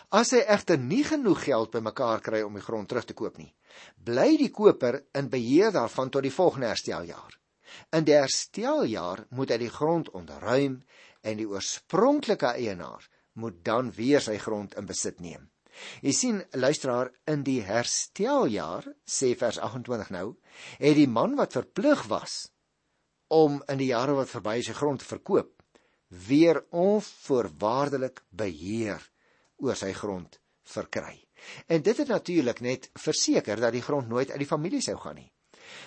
As 0.09 0.31
hy 0.31 0.41
egter 0.55 0.77
nie 0.77 1.03
genoeg 1.03 1.43
geld 1.43 1.71
bymekaar 1.71 2.21
kry 2.21 2.41
om 2.41 2.53
die 2.53 2.63
grond 2.63 2.89
terug 2.89 3.05
te 3.05 3.13
koop 3.13 3.37
nie, 3.37 3.53
bly 3.95 4.37
die 4.37 4.51
koper 4.51 5.03
in 5.15 5.29
beheer 5.29 5.71
daarvan 5.71 6.09
tot 6.09 6.23
die 6.23 6.33
volgende 6.33 6.67
hersteljaar. 6.67 7.39
In 7.95 8.03
die 8.03 8.17
hersteljaar 8.17 9.25
moet 9.29 9.49
hy 9.49 9.57
die 9.57 9.71
grond 9.71 10.09
ontruim 10.09 10.83
en 11.23 11.37
die 11.37 11.47
oorspronklike 11.47 12.47
eienaar 12.47 13.07
moet 13.33 13.63
dan 13.63 13.91
weer 13.95 14.19
sy 14.19 14.37
grond 14.37 14.75
in 14.75 14.85
besit 14.85 15.19
neem. 15.19 15.49
Jy 16.01 16.13
sien, 16.15 16.41
luisteraar, 16.51 17.11
in 17.31 17.43
die 17.47 17.61
hersteljaar, 17.65 18.87
sê 19.05 19.33
vers 19.39 19.59
28 19.59 20.11
nou, 20.15 20.27
het 20.79 20.97
die 20.97 21.07
man 21.07 21.35
wat 21.39 21.55
verplig 21.57 22.03
was 22.11 22.49
om 23.31 23.61
in 23.71 23.79
die 23.79 23.91
jare 23.93 24.17
wat 24.17 24.29
verby 24.29 24.59
sy 24.65 24.75
grond 24.75 24.99
te 24.99 25.07
verkoop, 25.07 25.53
weer 26.27 26.59
onvoorwaardelik 26.75 28.23
beheer 28.29 29.03
oor 29.63 29.77
sy 29.79 29.93
grond 29.95 30.39
verkry. 30.67 31.15
En 31.67 31.81
dit 31.81 31.97
het 31.97 32.07
natuurlik 32.11 32.59
net 32.61 32.89
verseker 32.99 33.59
dat 33.59 33.73
die 33.73 33.85
grond 33.85 34.09
nooit 34.09 34.31
uit 34.31 34.41
die 34.43 34.49
familie 34.49 34.81
sou 34.83 34.97
gaan 34.99 35.15
nie. 35.21 35.31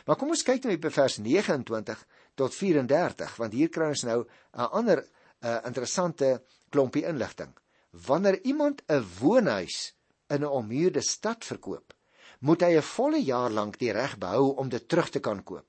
Maar 0.06 0.16
kom 0.16 0.32
ons 0.32 0.44
kyk 0.46 0.64
nou 0.64 0.76
by 0.80 0.90
vers 0.94 1.18
29 1.20 2.06
tot 2.40 2.56
34 2.56 3.36
want 3.42 3.52
hier 3.56 3.70
kry 3.70 3.90
ons 3.92 4.06
nou 4.08 4.24
'n 4.24 4.70
ander 4.80 5.04
'n 5.04 5.46
uh, 5.46 5.60
interessante 5.68 6.42
klompie 6.70 7.04
inligting. 7.04 7.52
Wanneer 7.94 8.40
iemand 8.42 8.82
'n 8.88 9.06
woonhuis 9.20 9.94
in 10.26 10.42
'n 10.42 10.50
ommuurde 10.58 11.00
stad 11.00 11.44
verkoop, 11.44 11.94
moet 12.40 12.60
hy 12.60 12.76
'n 12.76 12.82
volle 12.82 13.22
jaar 13.22 13.50
lank 13.50 13.78
die 13.78 13.92
reg 13.92 14.18
behou 14.18 14.54
om 14.56 14.68
dit 14.68 14.88
terug 14.88 15.10
te 15.10 15.20
kan 15.20 15.42
koop. 15.42 15.66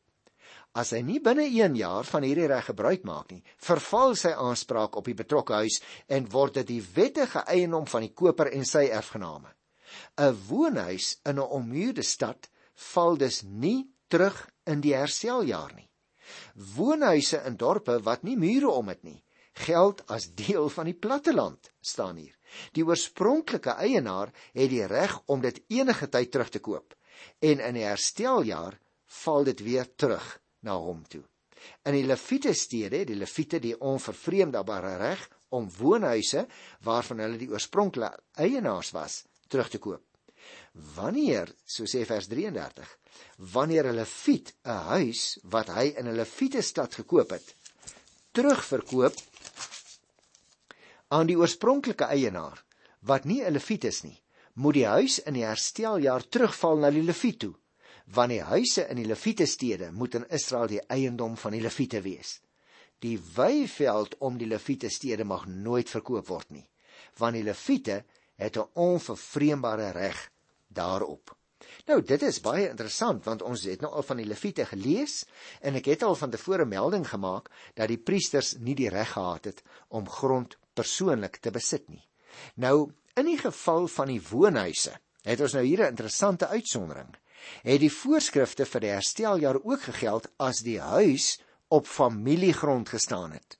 As 0.73 0.89
hy 0.89 1.01
nie 1.01 1.19
binne 1.19 1.45
1 1.45 1.75
jaar 1.75 2.03
van 2.03 2.23
hierdie 2.23 2.47
reg 2.47 2.65
gebruik 2.65 3.03
maak 3.03 3.31
nie, 3.31 3.43
verval 3.57 4.15
sy 4.15 4.31
aanspraak 4.33 4.95
op 4.95 5.05
die 5.05 5.13
betrokke 5.13 5.53
huis 5.53 5.81
en 6.07 6.31
word 6.31 6.53
dit 6.53 6.67
die 6.67 6.81
wettige 6.95 7.45
eiendom 7.45 7.87
van 7.87 8.01
die 8.01 8.13
koper 8.13 8.51
en 8.51 8.65
sy 8.65 8.89
erfgename. 8.89 9.53
'n 10.17 10.37
woonhuis 10.49 11.19
in 11.25 11.39
'n 11.39 11.49
ommuurde 11.59 12.03
stad 12.03 12.49
val 12.73 13.17
dus 13.17 13.43
nie 13.43 13.87
terug 14.09 14.49
in 14.65 14.81
die 14.81 14.95
hersteljaar 14.95 15.73
nie. 15.75 15.89
Woonhuise 16.55 17.43
in 17.45 17.55
dorpe 17.55 17.99
wat 18.03 18.23
nie 18.23 18.35
mure 18.35 18.69
om 18.69 18.87
het 18.87 19.03
nie, 19.03 19.23
geld 19.55 20.03
as 20.11 20.27
deel 20.35 20.69
van 20.69 20.89
die 20.89 20.97
platteland, 20.97 21.71
staan 21.81 22.19
hier. 22.19 22.35
Die 22.75 22.85
oorspronklike 22.85 23.75
eienaar 23.83 24.31
het 24.53 24.69
die 24.71 24.85
reg 24.87 25.15
om 25.31 25.41
dit 25.43 25.61
enige 25.71 26.09
tyd 26.11 26.31
terug 26.31 26.51
te 26.51 26.59
koop 26.59 26.95
en 27.39 27.61
in 27.63 27.77
die 27.77 27.85
hersteljaar 27.87 28.77
val 29.23 29.47
dit 29.47 29.61
weer 29.63 29.87
terug 29.95 30.25
na 30.67 30.75
hom 30.79 31.03
toe. 31.07 31.23
In 31.87 31.95
die 31.97 32.05
Lewiete 32.05 32.53
stede, 32.53 33.03
die 33.07 33.17
Lewiete 33.17 33.59
die 33.63 33.75
onvervreemdbare 33.79 34.97
reg 35.01 35.23
om 35.55 35.69
woonhuise 35.77 36.45
waarvan 36.85 37.23
hulle 37.23 37.39
die 37.41 37.49
oorspronklike 37.51 38.11
eienaars 38.43 38.91
was, 38.95 39.23
terug 39.47 39.71
te 39.71 39.81
koop. 39.81 40.03
Wanneer, 40.95 41.49
so 41.65 41.87
sê 41.89 42.03
vers 42.05 42.27
33, 42.29 42.89
wanneer 43.55 43.87
'n 43.87 43.95
leviet 43.95 44.53
'n 44.65 44.81
huis 44.91 45.39
wat 45.43 45.71
hy 45.73 45.95
in 45.97 46.07
'n 46.07 46.17
leviete 46.19 46.61
stad 46.61 46.93
gekoop 46.93 47.31
het, 47.31 47.55
terugverkoop 48.31 49.15
aan 51.15 51.29
die 51.29 51.37
oorspronklike 51.39 52.07
eienaar 52.11 52.59
wat 53.09 53.27
nie 53.29 53.41
'n 53.43 53.53
leviet 53.55 53.85
is 53.87 54.01
nie, 54.03 54.17
moet 54.53 54.73
die 54.73 54.87
huis 54.87 55.19
in 55.19 55.35
die 55.37 55.45
hersteljaar 55.45 56.23
terugval 56.27 56.81
na 56.81 56.89
die 56.91 57.03
leviet 57.03 57.39
toe, 57.39 57.53
want 58.15 58.33
die 58.33 58.41
huise 58.41 58.83
in 58.89 58.99
die 58.99 59.07
leviete 59.07 59.45
stede 59.45 59.91
moet 59.91 60.15
in 60.15 60.27
Israel 60.29 60.67
die 60.67 60.81
eiendom 60.97 61.37
van 61.37 61.51
die 61.51 61.61
leviete 61.61 62.01
wees. 62.01 62.41
Die 62.99 63.19
weiveld 63.35 64.17
om 64.19 64.37
die 64.37 64.47
leviete 64.47 64.89
stede 64.89 65.23
mag 65.23 65.45
nooit 65.47 65.89
verkoop 65.89 66.27
word 66.27 66.51
nie, 66.51 66.67
want 67.19 67.35
die 67.35 67.43
leviete 67.43 68.03
het 68.35 68.57
'n 68.57 68.69
onvervreembare 68.73 69.91
reg 69.91 70.31
daarop. 70.67 71.35
Nou 71.87 72.01
dit 72.01 72.21
is 72.21 72.41
baie 72.41 72.69
interessant 72.69 73.25
want 73.25 73.41
ons 73.41 73.63
het 73.63 73.81
nou 73.81 73.91
al 73.93 74.03
van 74.03 74.17
die 74.17 74.27
leviete 74.27 74.65
gelees 74.65 75.25
en 75.61 75.75
ek 75.75 75.85
het 75.85 76.03
al 76.03 76.15
van 76.15 76.29
tevore 76.29 76.65
melding 76.65 77.07
gemaak 77.07 77.49
dat 77.73 77.87
die 77.87 77.97
priesters 77.97 78.55
nie 78.57 78.75
die 78.75 78.89
reg 78.89 79.11
gehad 79.11 79.45
het 79.45 79.63
om 79.87 80.09
grond 80.09 80.57
persoonlik 80.75 81.39
te 81.41 81.51
besit 81.55 81.87
nie. 81.89 82.03
Nou 82.55 82.91
in 83.15 83.29
die 83.29 83.39
geval 83.39 83.87
van 83.87 84.11
die 84.11 84.21
woonhuise 84.21 84.95
het 85.25 85.41
ons 85.41 85.55
nou 85.57 85.63
hier 85.65 85.83
'n 85.83 85.93
interessante 85.95 86.47
uitsondering. 86.47 87.15
Het 87.63 87.79
die 87.79 87.91
voorskrifte 87.91 88.65
vir 88.65 88.81
die 88.81 88.89
hersteljaar 88.89 89.59
ook 89.63 89.81
gegeld 89.81 90.27
as 90.37 90.59
die 90.59 90.79
huis 90.79 91.41
op 91.67 91.87
familiegrond 91.87 92.89
gestaan 92.89 93.31
het? 93.31 93.59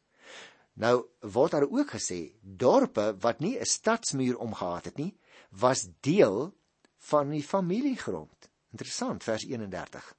Nou 0.73 1.05
word 1.19 1.51
daar 1.51 1.69
ook 1.69 1.91
gesê 1.95 2.33
dorpe 2.41 3.15
wat 3.19 3.39
nie 3.39 3.57
'n 3.59 3.65
stadsmuur 3.65 4.37
omgehad 4.37 4.85
het 4.85 4.97
nie, 4.97 5.17
was 5.49 5.87
deel 6.01 6.53
van 6.97 7.29
die 7.29 7.43
familiegrond. 7.43 8.49
Interessant 8.71 9.23
vers 9.23 9.43
31. 9.43 10.15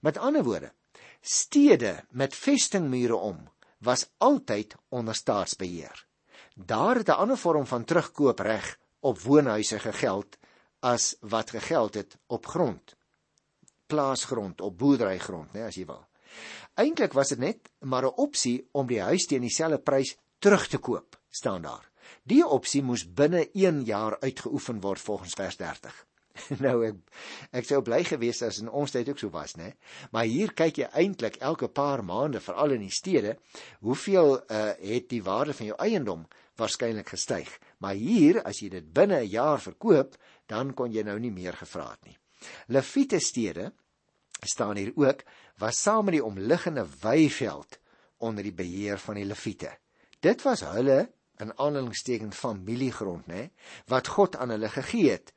Met 0.00 0.16
ander 0.16 0.44
woorde, 0.44 0.72
stede 1.20 2.04
met 2.10 2.34
vestingmure 2.34 3.16
om 3.16 3.48
was 3.78 4.08
altyd 4.18 4.74
onder 4.88 5.14
staatsbeheer. 5.14 6.05
Daar 6.56 6.96
het 6.96 7.08
'n 7.08 7.20
ander 7.20 7.38
vorm 7.38 7.66
van 7.66 7.84
terugkoopreg 7.84 8.78
op 9.00 9.20
woonhuise 9.20 9.78
gegeld 9.78 10.36
as 10.78 11.16
wat 11.20 11.50
gegeld 11.50 11.94
het 11.94 12.18
op 12.26 12.46
grond. 12.46 12.96
Plaasgrond 13.86 14.60
op 14.60 14.78
boerderygrond, 14.78 15.52
né, 15.52 15.66
as 15.66 15.74
jy 15.74 15.86
wil. 15.86 16.06
Eintlik 16.74 17.12
was 17.12 17.28
dit 17.28 17.38
net 17.38 17.70
maar 17.78 18.02
'n 18.02 18.16
opsie 18.16 18.68
om 18.72 18.86
die 18.86 19.00
huis 19.00 19.26
teen 19.26 19.40
dieselfde 19.40 19.78
prys 19.78 20.16
terug 20.38 20.66
te 20.68 20.78
koop, 20.78 21.20
staan 21.28 21.62
daar. 21.62 21.90
Die 22.22 22.46
opsie 22.46 22.82
moes 22.82 23.12
binne 23.12 23.48
1 23.52 23.84
jaar 23.84 24.18
uitgeoefen 24.20 24.80
word 24.80 25.00
volgens 25.00 25.32
vers 25.32 25.56
30. 25.56 26.06
nou 26.64 26.86
ek 26.86 26.96
ek 27.50 27.64
sou 27.64 27.82
bly 27.82 28.04
gewees 28.04 28.42
as 28.42 28.58
in 28.58 28.68
ons 28.68 28.90
tyd 28.90 29.08
ook 29.08 29.18
so 29.18 29.30
was, 29.30 29.54
né? 29.56 29.72
Maar 30.10 30.24
hier 30.24 30.52
kyk 30.52 30.76
jy 30.76 30.88
eintlik 30.92 31.36
elke 31.36 31.68
paar 31.68 32.04
maande, 32.04 32.40
veral 32.40 32.70
in 32.70 32.80
die 32.80 32.90
stede, 32.90 33.38
hoeveel 33.80 34.40
uh, 34.40 34.72
het 34.80 35.08
die 35.08 35.22
waarde 35.22 35.54
van 35.54 35.66
jou 35.66 35.78
eiendom 35.78 36.26
waarskynlik 36.56 37.08
gestyg. 37.08 37.50
Maar 37.78 37.94
hier, 37.94 38.42
as 38.42 38.60
jy 38.60 38.68
dit 38.68 38.92
binne 38.92 39.20
'n 39.20 39.28
jaar 39.28 39.60
verkoop, 39.60 40.16
dan 40.46 40.74
kon 40.74 40.92
jy 40.92 41.02
nou 41.02 41.18
nie 41.18 41.32
meer 41.32 41.52
gevra 41.52 41.90
het 41.90 42.04
nie. 42.04 42.18
Leviete 42.66 43.18
stede 43.20 43.72
staan 44.42 44.76
hier 44.76 44.92
ook 44.94 45.22
was 45.58 45.82
saam 45.82 46.04
met 46.04 46.14
die 46.14 46.24
omliggende 46.24 46.86
weiveld 47.00 47.78
onder 48.16 48.44
die 48.44 48.54
beheer 48.54 48.98
van 48.98 49.14
die 49.14 49.24
leviete. 49.24 49.78
Dit 50.20 50.42
was 50.42 50.60
hulle 50.60 51.12
in 51.36 51.52
aanhalingstekens 51.58 52.36
familiegrond, 52.36 53.26
né, 53.26 53.50
wat 53.86 54.08
God 54.08 54.36
aan 54.36 54.50
hulle 54.50 54.68
gegee 54.68 55.10
het. 55.10 55.32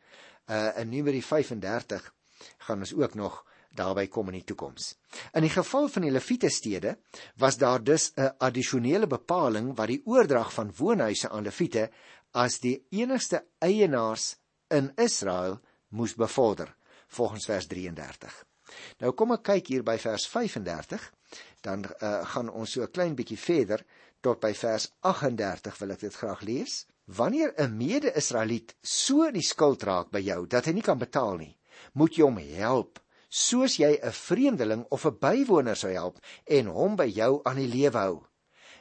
Uh 0.47 0.77
in 0.79 0.89
Numeri 0.89 1.21
35 1.23 2.13
gaan 2.57 2.79
ons 2.79 2.93
ook 2.93 3.13
nog 3.13 3.45
daarby 3.69 4.07
kom 4.07 4.27
in 4.31 4.39
die 4.39 4.43
toekoms. 4.43 4.95
In 5.33 5.45
die 5.45 5.53
geval 5.53 5.87
van 5.87 6.01
die 6.01 6.11
leviete 6.11 6.49
stede 6.49 6.97
was 7.37 7.57
daar 7.57 7.83
dus 7.83 8.11
'n 8.15 8.33
addisionele 8.37 9.07
bepaling 9.07 9.75
wat 9.75 9.87
die 9.87 10.01
oordrag 10.05 10.53
van 10.53 10.73
woonhuise 10.75 11.29
aan 11.29 11.43
leviete 11.43 11.89
as 12.31 12.59
die 12.59 12.85
enigste 12.89 13.45
eienaars 13.59 14.35
in 14.67 14.91
Israel 14.95 15.59
moes 15.89 16.15
bevorder 16.15 16.75
volgens 17.07 17.45
vers 17.45 17.67
33. 17.67 18.45
Nou 19.01 19.11
kom 19.17 19.31
ek 19.31 19.43
kyk 19.43 19.67
hier 19.67 19.83
by 19.83 19.97
vers 19.97 20.27
35, 20.27 21.11
dan 21.65 21.85
uh, 21.85 22.25
gaan 22.33 22.49
ons 22.49 22.71
so 22.71 22.83
'n 22.83 22.91
klein 22.91 23.15
bietjie 23.15 23.37
verder 23.37 23.83
tot 24.21 24.39
by 24.39 24.53
vers 24.53 24.91
38 25.01 25.79
wil 25.79 25.91
ek 25.91 25.99
dit 25.99 26.15
graag 26.15 26.41
lees. 26.41 26.85
Wanneer 27.05 27.53
'n 27.57 27.77
mede-Israeliet 27.77 28.75
so 28.81 29.23
in 29.23 29.33
die 29.33 29.45
skuld 29.45 29.83
raak 29.83 30.11
by 30.11 30.19
jou 30.19 30.45
dat 30.47 30.65
hy 30.65 30.71
nie 30.71 30.85
kan 30.85 30.99
betaal 30.99 31.37
nie, 31.37 31.57
moet 31.93 32.13
jy 32.15 32.23
hom 32.23 32.37
help 32.37 32.99
soos 33.29 33.77
jy 33.77 33.99
'n 34.01 34.11
vreemdeling 34.11 34.85
of 34.89 35.05
'n 35.05 35.17
bywoner 35.19 35.75
sou 35.75 35.91
help 35.91 36.17
en 36.45 36.65
hom 36.65 36.95
by 36.95 37.05
jou 37.05 37.41
aan 37.45 37.55
die 37.55 37.67
lewe 37.67 37.97
hou. 37.97 38.25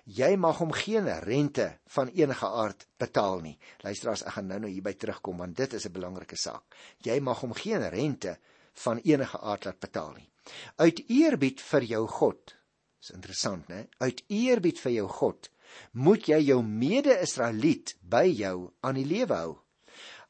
Jy 0.04 0.36
mag 0.36 0.56
hom 0.58 0.72
geen 0.72 1.04
rente 1.20 1.78
van 1.86 2.08
enige 2.08 2.46
aard 2.46 2.86
betaal 2.96 3.40
nie. 3.40 3.58
Luister 3.84 4.10
as 4.10 4.22
ek 4.22 4.32
gaan 4.32 4.46
nou 4.46 4.58
nou 4.58 4.70
hierby 4.70 4.94
terugkom 4.94 5.36
want 5.36 5.56
dit 5.56 5.72
is 5.74 5.86
'n 5.86 5.92
belangrike 5.92 6.36
saak. 6.36 6.64
Jy 7.04 7.20
mag 7.20 7.40
hom 7.40 7.52
geen 7.52 7.88
rente 7.88 8.38
van 8.72 8.98
enige 8.98 9.38
aard 9.40 9.64
laat 9.64 9.80
betaal 9.80 10.12
nie. 10.12 10.30
Uit 10.76 11.04
eerbied 11.08 11.60
vir 11.60 11.82
jou 11.82 12.06
God. 12.06 12.54
Dis 13.00 13.10
interessant, 13.10 13.68
né? 13.68 13.86
Uit 13.98 14.24
eerbied 14.28 14.78
vir 14.80 14.92
jou 14.92 15.08
God 15.08 15.50
moet 15.92 16.28
jy 16.28 16.38
jou 16.48 16.62
mede-Israeliet 16.62 17.96
by 18.00 18.24
jou 18.32 18.70
aan 18.80 18.94
die 18.94 19.06
lewe 19.06 19.34
hou. 19.34 19.54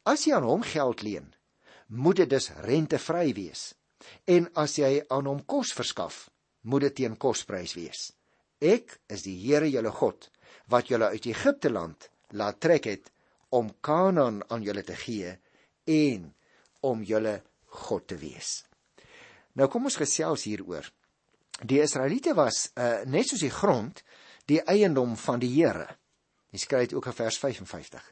As 0.08 0.26
jy 0.26 0.34
aan 0.34 0.46
hom 0.48 0.62
geld 0.62 1.02
leen, 1.02 1.34
moet 1.88 2.16
dit 2.16 2.30
dus 2.30 2.50
rentevry 2.64 3.32
wees. 3.37 3.75
En 4.26 4.49
as 4.55 4.78
jy 4.78 4.99
aan 5.09 5.26
hom 5.26 5.43
kos 5.47 5.73
verskaf, 5.76 6.28
moet 6.69 6.88
dit 6.88 6.97
teen 7.02 7.17
kosprys 7.17 7.75
wees. 7.78 8.11
Ek 8.59 8.99
is 9.12 9.25
die 9.26 9.37
Here 9.38 9.69
julle 9.71 9.93
God 9.95 10.28
wat 10.73 10.90
julle 10.90 11.11
uit 11.14 11.26
Egipte 11.31 11.71
land 11.71 12.09
laat 12.37 12.61
trek 12.61 12.88
het 12.90 13.12
om 13.55 13.71
Kanaan 13.81 14.43
aan 14.49 14.64
julle 14.67 14.85
te 14.85 14.97
gee 14.99 15.33
en 15.88 16.26
om 16.85 17.02
julle 17.02 17.40
God 17.85 18.07
te 18.11 18.19
wees. 18.21 18.64
Nou 19.57 19.69
kom 19.71 19.88
ons 19.88 19.99
gesels 19.99 20.45
hieroor. 20.49 20.87
Die 21.64 21.81
Israeliete 21.83 22.35
was 22.38 22.69
uh, 22.76 23.02
net 23.07 23.31
soos 23.31 23.43
die 23.43 23.55
grond 23.55 24.02
die 24.49 24.61
eiendom 24.62 25.17
van 25.19 25.40
die 25.43 25.50
Here. 25.57 25.88
Jy 26.55 26.62
skryf 26.62 26.88
dit 26.88 26.97
ook 26.97 27.09
in 27.11 27.17
vers 27.17 27.38
55. 27.40 28.05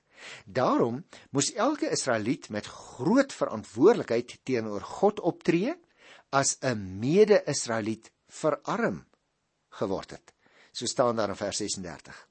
Daarom 0.44 1.04
moes 1.30 1.52
elke 1.52 1.90
Israeliet 1.90 2.49
met 2.49 2.66
groot 2.66 3.32
verantwoordelikheid 3.32 4.38
teenoor 4.42 4.80
God 4.80 5.20
optree 5.20 5.75
as 6.30 6.56
'n 6.61 6.99
mede-Israeliet 6.99 8.11
verarm 8.28 9.06
geword 9.68 10.11
het. 10.11 10.32
So 10.73 10.87
staan 10.87 11.16
daar 11.16 11.28
in 11.28 11.37
vers 11.37 11.56
36. 11.56 12.28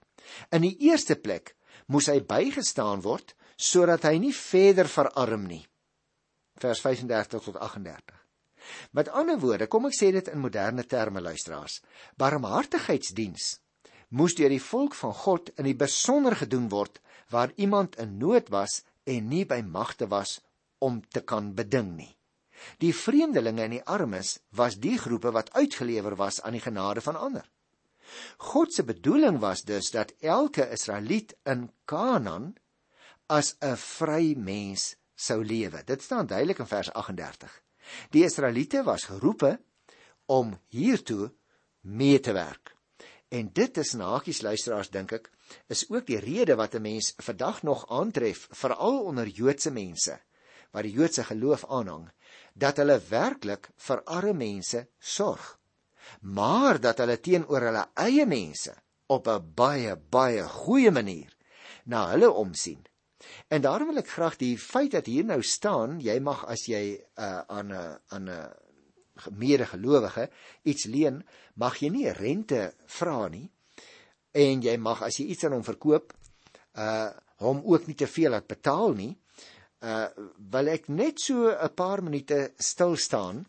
In 0.49 0.61
die 0.61 0.77
eerste 0.77 1.15
plek 1.15 1.55
moes 1.85 2.07
hy 2.07 2.21
bygestaan 2.21 3.01
word 3.01 3.35
sodat 3.55 4.03
hy 4.03 4.17
nie 4.17 4.33
verder 4.33 4.87
verarm 4.87 5.45
nie. 5.47 5.63
Vers 6.59 6.81
35 6.81 7.43
tot 7.43 7.55
38. 7.55 8.25
Met 8.91 9.09
ander 9.09 9.39
woorde, 9.39 9.67
kom 9.67 9.85
ek 9.85 9.95
sê 9.95 10.11
dit 10.11 10.27
in 10.27 10.41
moderne 10.41 10.85
terme 10.89 11.21
luisteraars, 11.21 11.81
barmhartigheidsdiens 12.17 13.59
moes 14.15 14.35
deur 14.37 14.49
die 14.53 14.61
volk 14.61 14.95
van 14.95 15.13
God 15.13 15.49
in 15.59 15.67
die 15.67 15.77
besonder 15.77 16.35
gedoen 16.37 16.67
word 16.69 17.01
waar 17.29 17.51
iemand 17.55 17.97
in 17.97 18.17
nood 18.17 18.49
was 18.49 18.83
en 19.03 19.27
nie 19.27 19.45
by 19.45 19.61
magte 19.61 20.07
was 20.07 20.39
om 20.77 21.01
te 21.09 21.21
kan 21.21 21.53
beding 21.53 21.95
nie. 21.95 22.11
Die 22.81 22.93
vreemdelinge 22.95 23.65
en 23.65 23.75
die 23.75 23.83
armes 23.83 24.39
was 24.55 24.77
die 24.81 24.97
groepe 24.97 25.31
wat 25.35 25.51
uitgelewer 25.53 26.15
was 26.15 26.41
aan 26.41 26.55
die 26.57 26.63
genade 26.63 27.01
van 27.01 27.15
ander. 27.19 27.45
God 28.37 28.73
se 28.73 28.83
bedoeling 28.83 29.39
was 29.39 29.63
dus 29.63 29.91
dat 29.91 30.13
elke 30.19 30.69
Israeliet 30.71 31.35
in 31.43 31.69
Kanaan 31.85 32.53
as 33.27 33.55
'n 33.61 33.75
vry 33.75 34.35
mens 34.37 34.95
sou 35.15 35.43
lewe. 35.45 35.83
Dit 35.83 36.01
staan 36.01 36.27
duidelik 36.27 36.59
in 36.59 36.67
vers 36.67 36.93
38. 36.93 37.61
Die 38.09 38.23
Israeliete 38.23 38.83
was 38.83 39.03
geroepe 39.03 39.59
om 40.25 40.59
hiertoe 40.67 41.33
mee 41.81 42.19
te 42.19 42.31
werk. 42.31 42.74
En 43.29 43.49
dit 43.53 43.77
is 43.77 43.93
nakies 43.93 44.41
luisteraars 44.41 44.89
dink 44.93 45.11
ek, 45.11 45.31
is 45.67 45.85
ook 45.89 46.05
die 46.07 46.19
rede 46.19 46.55
wat 46.55 46.75
'n 46.75 46.81
mens 46.81 47.13
vandag 47.17 47.63
nog 47.63 47.89
aantref, 47.89 48.47
veral 48.51 49.03
onder 49.03 49.27
Joodse 49.27 49.71
mense 49.71 50.19
wat 50.71 50.83
die 50.83 50.91
Joodse 50.91 51.23
geloof 51.23 51.65
aanhang, 51.65 52.09
dat 52.53 52.77
hulle 52.77 52.99
werklik 53.09 53.69
vir 53.77 54.01
arme 54.03 54.33
mense 54.33 54.87
sorg, 54.99 55.59
maar 56.21 56.79
dat 56.79 56.97
hulle 56.97 57.19
teenoor 57.19 57.61
hulle 57.61 57.85
eie 57.93 58.25
mense 58.25 58.75
op 59.07 59.27
'n 59.27 59.53
baie 59.55 59.95
baie 59.95 60.43
goeie 60.43 60.91
manier 60.91 61.31
na 61.85 62.09
hulle 62.09 62.31
omsien. 62.31 62.85
En 63.47 63.61
daarom 63.61 63.87
wil 63.87 63.97
ek 63.97 64.09
graag 64.09 64.37
die 64.37 64.57
feit 64.57 64.91
dat 64.91 65.05
hier 65.05 65.25
nou 65.25 65.41
staan, 65.41 65.99
jy 65.99 66.19
mag 66.19 66.45
as 66.45 66.65
jy 66.65 67.01
uh, 67.17 67.41
aan 67.47 67.73
'n 67.73 67.99
aan 68.09 68.29
'n 68.29 68.53
medegelowige 69.31 70.29
iets 70.63 70.87
leen, 70.91 71.21
mag 71.61 71.77
jy 71.81 71.89
nie 71.93 72.11
rente 72.15 72.73
vra 72.97 73.27
nie. 73.31 73.47
En 74.35 74.63
jy 74.63 74.75
mag 74.81 75.03
as 75.07 75.19
jy 75.19 75.29
iets 75.31 75.45
aan 75.47 75.57
hom 75.57 75.67
verkoop, 75.67 76.13
uh 76.75 77.11
hom 77.43 77.57
ook 77.67 77.89
nie 77.89 77.97
te 77.99 78.07
veel 78.07 78.31
laat 78.31 78.47
betaal 78.47 78.93
nie. 78.95 79.11
Uh 79.83 80.07
wil 80.51 80.69
ek 80.71 80.87
net 80.87 81.19
so 81.19 81.51
'n 81.51 81.73
paar 81.75 82.03
minute 82.03 82.53
stil 82.57 82.95
staan 82.95 83.45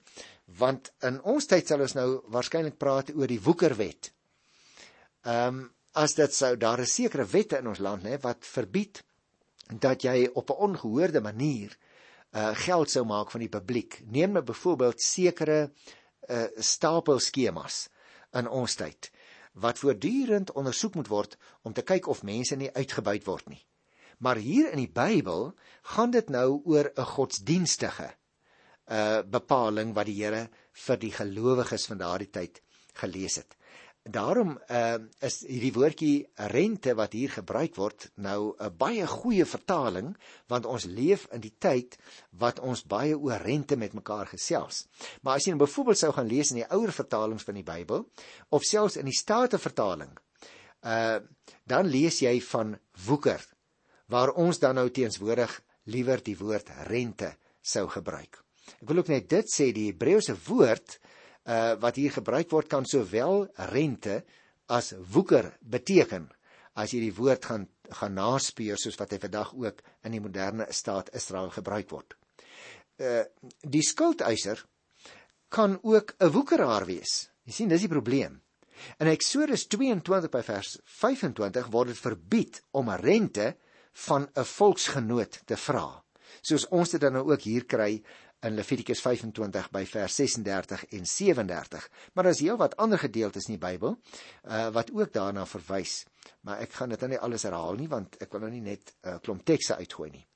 want 0.59 0.93
in 1.03 1.21
ons 1.23 1.47
tyd 1.47 1.67
sal 1.67 1.81
ons 1.81 1.95
nou 1.95 2.23
waarskynlik 2.31 2.79
praat 2.79 3.11
oor 3.15 3.27
die 3.27 3.43
woekerwet. 3.43 4.13
Ehm 5.23 5.49
um, 5.49 5.71
as 5.97 6.15
dit 6.15 6.33
sou 6.35 6.57
daar 6.57 6.81
is 6.81 6.93
sekere 6.95 7.25
wette 7.25 7.59
in 7.59 7.67
ons 7.67 7.79
land 7.79 8.03
nê 8.03 8.19
wat 8.21 8.45
verbied 8.45 9.03
dat 9.81 10.03
jy 10.03 10.29
op 10.35 10.51
'n 10.51 10.61
ongehoorde 10.69 11.21
manier 11.21 11.71
uh 11.71 11.96
geld 12.37 12.91
sou 12.91 13.05
maak 13.09 13.31
van 13.33 13.41
die 13.41 13.53
publiek. 13.53 14.01
Neem 14.13 14.35
nou 14.37 14.45
byvoorbeeld 14.45 15.01
sekere 15.01 15.71
uh 16.27 16.47
stapelskemas 16.59 17.87
in 18.35 18.49
ons 18.49 18.75
tyd 18.75 19.11
wat 19.57 19.79
voortdurend 19.79 20.51
ondersoek 20.53 20.99
moet 20.99 21.09
word 21.09 21.37
om 21.63 21.73
te 21.73 21.85
kyk 21.87 22.09
of 22.13 22.25
mense 22.27 22.57
nie 22.57 22.73
uitgebuit 22.75 23.25
word 23.25 23.49
nie. 23.49 23.63
Maar 24.19 24.37
hier 24.37 24.69
in 24.73 24.83
die 24.83 24.93
Bybel 24.93 25.53
gaan 25.95 26.11
dit 26.11 26.29
nou 26.29 26.61
oor 26.65 26.91
'n 26.93 27.11
godsdienstige 27.15 28.11
uh 28.91 29.23
bepaling 29.23 29.95
wat 29.95 30.07
die 30.07 30.19
Here 30.23 30.49
vir 30.73 30.97
die 30.97 31.13
gelowiges 31.13 31.87
van 31.87 31.99
daardie 31.99 32.31
tyd 32.31 32.61
gelees 32.95 33.37
het 33.37 33.57
daarom 34.07 34.55
uh, 34.71 34.99
is 35.25 35.41
hierdie 35.47 35.73
woordjie 35.75 36.27
rente 36.53 36.95
wat 36.99 37.15
hier 37.17 37.33
gebruik 37.35 37.75
word 37.79 38.09
nou 38.15 38.55
'n 38.59 38.77
baie 38.79 39.07
goeie 39.07 39.45
vertaling 39.45 40.15
want 40.49 40.67
ons 40.67 40.85
leef 40.85 41.27
in 41.33 41.41
die 41.41 41.55
tyd 41.59 41.99
wat 42.31 42.61
ons 42.61 42.85
baie 42.87 43.19
oor 43.19 43.43
rente 43.43 43.77
met 43.77 43.95
mekaar 43.95 44.27
gesels. 44.27 44.87
Maar 45.23 45.37
as 45.37 45.45
jy 45.47 45.55
nou 45.55 45.67
byvoorbeeld 45.67 45.99
sou 45.99 46.13
gaan 46.13 46.31
lees 46.31 46.51
in 46.51 46.63
die 46.63 46.71
ouer 46.71 46.93
vertalings 46.93 47.43
van 47.43 47.55
die 47.55 47.67
Bybel 47.67 48.07
of 48.51 48.63
selfs 48.63 48.97
in 48.97 49.07
die 49.07 49.19
Statenvertaling, 49.19 50.13
uh 50.83 51.19
dan 51.67 51.87
lees 51.87 52.21
jy 52.23 52.41
van 52.41 52.79
woeker 53.07 53.43
waar 54.07 54.31
ons 54.31 54.59
dan 54.59 54.75
nou 54.75 54.91
teenswoordig 54.91 55.63
liewer 55.85 56.23
die 56.23 56.39
woord 56.39 56.71
rente 56.87 57.37
sou 57.63 57.89
gebruik. 57.89 58.39
Ek 58.83 58.89
wil 58.89 58.99
ook 58.99 59.09
net 59.09 59.29
dit 59.29 59.51
sê 59.51 59.73
die 59.73 59.91
Hebreëse 59.91 60.37
woord 60.47 60.95
uh, 60.95 61.16
wat 61.81 61.97
hier 61.97 62.11
gebruik 62.11 62.51
word 62.51 62.69
kan 62.69 62.85
sowel 62.85 63.47
rente 63.71 64.25
as 64.67 64.93
woeker 65.15 65.53
beteken 65.63 66.27
as 66.75 66.93
jy 66.93 67.01
die 67.07 67.15
woord 67.15 67.45
gaan 67.45 67.69
gaan 68.01 68.17
naspeur 68.19 68.79
soos 68.81 68.99
wat 68.99 69.13
hy 69.15 69.19
vandag 69.23 69.53
ook 69.55 69.83
in 70.05 70.17
die 70.17 70.23
moderne 70.23 70.67
staat 70.75 71.13
Israel 71.15 71.53
gebruik 71.55 71.91
word. 71.91 72.17
Uh 72.99 73.23
die 73.63 73.85
skuldeiser 73.85 74.65
kan 75.49 75.79
ook 75.83 76.15
'n 76.19 76.33
woekeraar 76.33 76.87
wees. 76.87 77.31
Jy 77.45 77.53
sien, 77.53 77.69
dis 77.69 77.81
die 77.81 77.89
probleem. 77.89 78.41
In 78.99 79.07
Eksodus 79.07 79.67
22 79.69 80.31
by 80.31 80.43
vers 80.43 80.79
25 80.85 81.71
word 81.73 81.89
dit 81.89 81.99
verbied 81.99 82.63
om 82.73 82.91
rente 82.91 83.57
van 83.93 84.29
'n 84.35 84.45
volksgenoot 84.45 85.41
te 85.47 85.57
vra. 85.57 86.03
Soos 86.43 86.67
ons 86.69 86.91
dit 86.91 87.01
dan 87.01 87.13
nou 87.13 87.33
ook 87.33 87.43
hier 87.43 87.65
kry 87.65 88.03
in 88.45 88.55
Levitikus 88.55 89.01
25 89.01 89.71
by 89.73 89.85
vers 89.89 90.15
36 90.15 90.85
en 90.99 91.07
37. 91.07 91.89
Maar 92.13 92.25
daar 92.25 92.33
is 92.33 92.41
heel 92.41 92.57
wat 92.57 92.77
ander 92.77 92.99
gedeeltes 92.99 93.49
in 93.49 93.57
die 93.57 93.63
Bybel 93.63 93.97
uh, 94.45 94.69
wat 94.75 94.93
ook 94.93 95.13
daarna 95.13 95.47
verwys. 95.47 96.05
Maar 96.41 96.61
ek 96.67 96.77
gaan 96.79 96.93
dit 96.93 97.01
nou 97.01 97.11
nie 97.15 97.23
alles 97.23 97.47
herhaal 97.49 97.79
nie 97.79 97.89
want 97.89 98.19
ek 98.23 98.33
wil 98.33 98.47
nou 98.47 98.53
nie 98.53 98.65
net 98.65 98.93
'n 99.03 99.17
uh, 99.17 99.19
klomp 99.23 99.45
tekste 99.45 99.77
uitgooi 99.77 100.11
nie. 100.11 100.27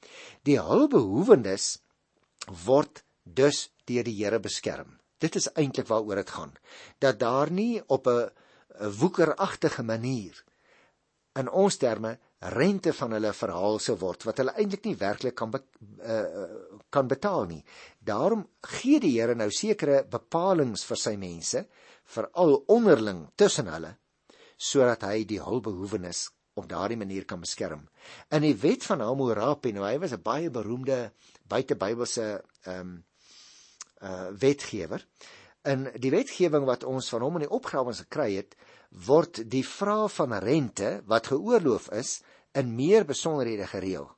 Die 0.42 0.58
hulpbehoewendes 0.60 1.78
word 2.64 3.04
dus 3.22 3.70
deur 3.84 4.04
die 4.04 4.16
Here 4.24 4.40
beskerm. 4.40 4.98
Dit 5.18 5.36
is 5.36 5.52
eintlik 5.52 5.86
waaroor 5.86 6.16
dit 6.16 6.30
gaan. 6.30 6.54
Dat 6.98 7.18
daar 7.18 7.50
nie 7.50 7.82
op 7.86 8.06
'n 8.06 8.30
woekeragtige 8.98 9.82
manier 9.82 10.44
in 11.34 11.50
ons 11.50 11.76
terme 11.76 12.18
rente 12.40 12.92
van 12.96 13.12
hulle 13.12 13.32
verhaal 13.36 13.78
sou 13.84 13.96
word 14.00 14.24
wat 14.24 14.38
hulle 14.40 14.54
eintlik 14.56 14.86
nie 14.88 14.96
werklik 14.96 15.34
kan 15.36 15.50
be, 15.52 15.60
uh, 16.00 16.44
kan 16.88 17.08
betaal 17.08 17.44
nie. 17.50 17.60
Daarom 18.00 18.46
gee 18.80 19.00
die 19.00 19.12
Here 19.18 19.34
nou 19.36 19.50
sekere 19.52 20.04
bepalinge 20.08 20.80
vir 20.80 21.00
sy 21.00 21.16
mense, 21.20 21.66
veral 22.08 22.62
onderling 22.72 23.26
tussen 23.36 23.68
hulle, 23.68 23.92
sodat 24.56 25.04
hy 25.04 25.24
die 25.28 25.42
hulpbehoewenes 25.44 26.30
op 26.56 26.68
daardie 26.68 26.98
manier 26.98 27.26
kan 27.28 27.40
beskerm. 27.40 27.84
In 28.32 28.42
die 28.42 28.56
wet 28.56 28.84
van 28.88 29.04
Hammurabi, 29.04 29.72
nou 29.72 29.84
hy 29.84 29.98
was 30.00 30.12
'n 30.12 30.22
baie 30.22 30.50
beroemde 30.50 31.12
buitebybelse 31.44 32.42
ehm 32.64 32.80
um, 32.80 33.04
uh 34.02 34.30
wetgewer. 34.32 35.04
In 35.68 35.90
die 36.00 36.10
wetgewing 36.10 36.64
wat 36.64 36.84
ons 36.84 37.08
van 37.08 37.20
hom 37.20 37.36
in 37.36 37.44
die 37.44 37.52
opgrawings 37.52 38.00
gekry 38.00 38.36
het, 38.36 38.56
word 38.90 39.42
die 39.50 39.64
vraag 39.66 40.12
van 40.12 40.32
rente 40.32 41.02
wat 41.06 41.26
geoorloof 41.26 41.90
is 41.92 42.22
in 42.52 42.74
meer 42.74 43.04
besonderhede 43.04 43.66
gereël. 43.66 44.08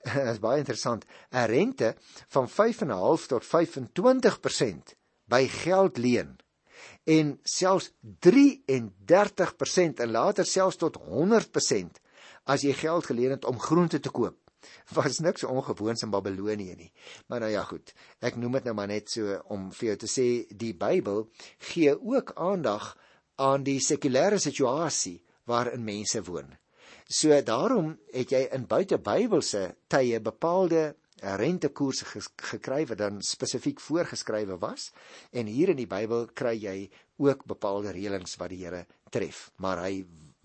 Dit 0.04 0.32
is 0.32 0.40
baie 0.42 0.58
interessant. 0.58 1.04
'n 1.30 1.46
Rente 1.46 1.94
van 2.28 2.48
5.5 2.48 3.26
tot 3.26 3.44
25% 3.46 4.94
by 5.30 5.46
geld 5.46 5.98
leen 5.98 6.38
en 7.04 7.38
selfs 7.42 7.92
33% 8.26 10.02
en 10.04 10.10
later 10.10 10.46
selfs 10.46 10.76
tot 10.76 10.98
100% 10.98 12.00
as 12.44 12.64
jy 12.64 12.72
geld 12.72 13.06
geleen 13.06 13.36
het 13.36 13.44
om 13.44 13.60
groente 13.60 14.00
te 14.00 14.10
koop. 14.10 14.36
Was 14.96 15.20
niks 15.24 15.44
ongewoons 15.44 16.02
in 16.04 16.10
Babelonie 16.12 16.74
nie. 16.76 16.92
Maar 17.26 17.40
nou 17.44 17.50
ja 17.52 17.64
goed, 17.64 17.92
ek 18.20 18.36
noem 18.36 18.58
dit 18.58 18.68
nou 18.68 18.74
maar 18.76 18.90
net 18.90 19.10
so 19.12 19.38
om 19.54 19.70
vir 19.76 19.92
jou 19.92 19.98
te 20.04 20.10
sê 20.10 20.26
die 20.50 20.74
Bybel 20.76 21.28
gee 21.72 21.94
ook 21.96 22.34
aandag 22.36 22.92
aan 23.40 23.64
die 23.64 23.78
sekulêre 23.80 24.40
situasie 24.42 25.20
waarin 25.48 25.84
mense 25.84 26.20
woon. 26.26 26.52
So 27.10 27.34
daarom 27.42 27.96
het 28.14 28.30
jy 28.30 28.44
in 28.54 28.68
buite 28.70 29.00
Bybelse 29.02 29.64
tye 29.90 30.20
bepaalde 30.22 30.92
rentekoerse 31.20 32.06
gekry 32.52 32.84
wat 32.86 33.00
dan 33.00 33.18
spesifiek 33.26 33.80
voorgeskrywe 33.82 34.58
was. 34.62 34.92
En 35.34 35.50
hier 35.50 35.72
in 35.74 35.80
die 35.80 35.88
Bybel 35.90 36.28
kry 36.38 36.54
jy 36.54 36.76
ook 37.18 37.42
bepaalde 37.50 37.90
reëlings 37.96 38.38
wat 38.38 38.54
die 38.54 38.60
Here 38.62 38.84
tref. 39.10 39.48
Maar 39.58 39.82
hy 39.88 40.04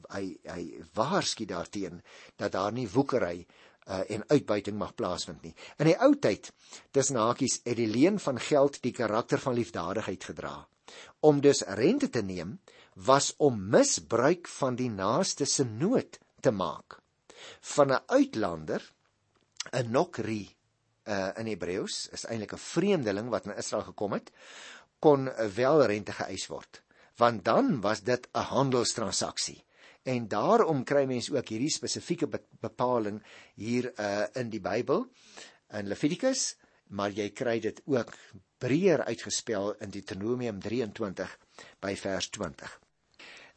hy 0.10 0.26
hy 0.50 0.64
waarsku 0.98 1.46
daarteen 1.50 2.02
dat 2.38 2.58
daar 2.58 2.74
nie 2.74 2.90
woekery 2.90 3.46
uh, 3.46 4.02
en 4.10 4.26
uitbuiting 4.30 4.78
mag 4.78 4.94
plaasvind 4.98 5.46
nie. 5.46 5.54
In 5.78 5.90
die 5.90 5.98
ou 6.02 6.16
tyd 6.18 6.50
tussen 6.94 7.22
hakies 7.22 7.62
het 7.62 7.78
die 7.78 7.90
leen 7.90 8.18
van 8.22 8.42
geld 8.42 8.82
die 8.82 8.94
karakter 8.94 9.42
van 9.42 9.58
liefdadigheid 9.58 10.30
gedra. 10.34 10.58
Om 11.22 11.46
dus 11.46 11.62
rente 11.78 12.10
te 12.10 12.26
neem 12.26 12.58
was 13.06 13.34
om 13.38 13.58
misbruik 13.70 14.48
van 14.60 14.78
die 14.82 14.90
naaste 14.90 15.46
se 15.46 15.66
nood 15.66 16.20
te 16.46 16.54
maak. 16.54 17.00
Van 17.74 17.92
'n 17.94 18.04
uitlander 18.18 18.82
'n 19.72 19.92
nokri 19.92 20.44
uh, 20.46 21.30
in 21.42 21.48
Hebreëus 21.50 22.08
is 22.18 22.26
eintlik 22.26 22.54
'n 22.54 22.68
vreemdeling 22.74 23.30
wat 23.30 23.46
na 23.46 23.58
Israel 23.58 23.86
gekom 23.90 24.14
het 24.14 24.32
kon 25.00 25.30
wel 25.56 25.86
rente 25.86 26.12
geëis 26.12 26.48
word. 26.48 26.82
Want 27.18 27.46
dan 27.46 27.82
was 27.82 28.04
dit 28.04 28.28
'n 28.34 28.50
handelstransaksie. 28.54 29.64
En 30.04 30.28
daarom 30.28 30.84
kry 30.84 31.06
mense 31.06 31.34
ook 31.34 31.50
hierdie 31.50 31.74
spesifieke 31.74 32.28
bepaling 32.60 33.24
hier 33.56 33.94
uh, 34.00 34.26
in 34.34 34.50
die 34.50 34.62
Bybel 34.62 35.08
in 35.70 35.88
Levitikus 35.88 36.56
maar 36.88 37.10
jy 37.12 37.32
kry 37.34 37.60
dit 37.60 37.82
ook 37.86 38.14
breër 38.58 39.04
uitgespel 39.04 39.74
in 39.82 39.90
Deuteronomium 39.90 40.60
23 40.62 41.38
by 41.82 41.96
vers 41.96 42.30
20 42.30 42.85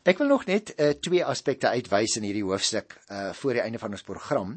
Ek 0.07 0.21
wil 0.23 0.29
nog 0.31 0.45
net 0.47 0.71
uh, 0.79 0.93
twee 1.03 1.25
aspekte 1.27 1.69
uitwys 1.75 2.15
in 2.17 2.25
hierdie 2.29 2.45
hoofstuk 2.47 2.95
uh 3.11 3.33
voor 3.35 3.59
die 3.59 3.63
einde 3.65 3.81
van 3.83 3.97
ons 3.97 4.05
program. 4.07 4.53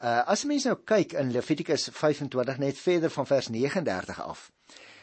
Uh 0.00 0.22
as 0.32 0.46
mense 0.48 0.68
nou 0.70 0.78
kyk 0.88 1.12
in 1.20 1.32
Levitikus 1.34 1.90
25 1.92 2.58
net 2.58 2.78
verder 2.80 3.12
van 3.12 3.26
vers 3.28 3.50
39 3.52 4.22
af, 4.24 4.46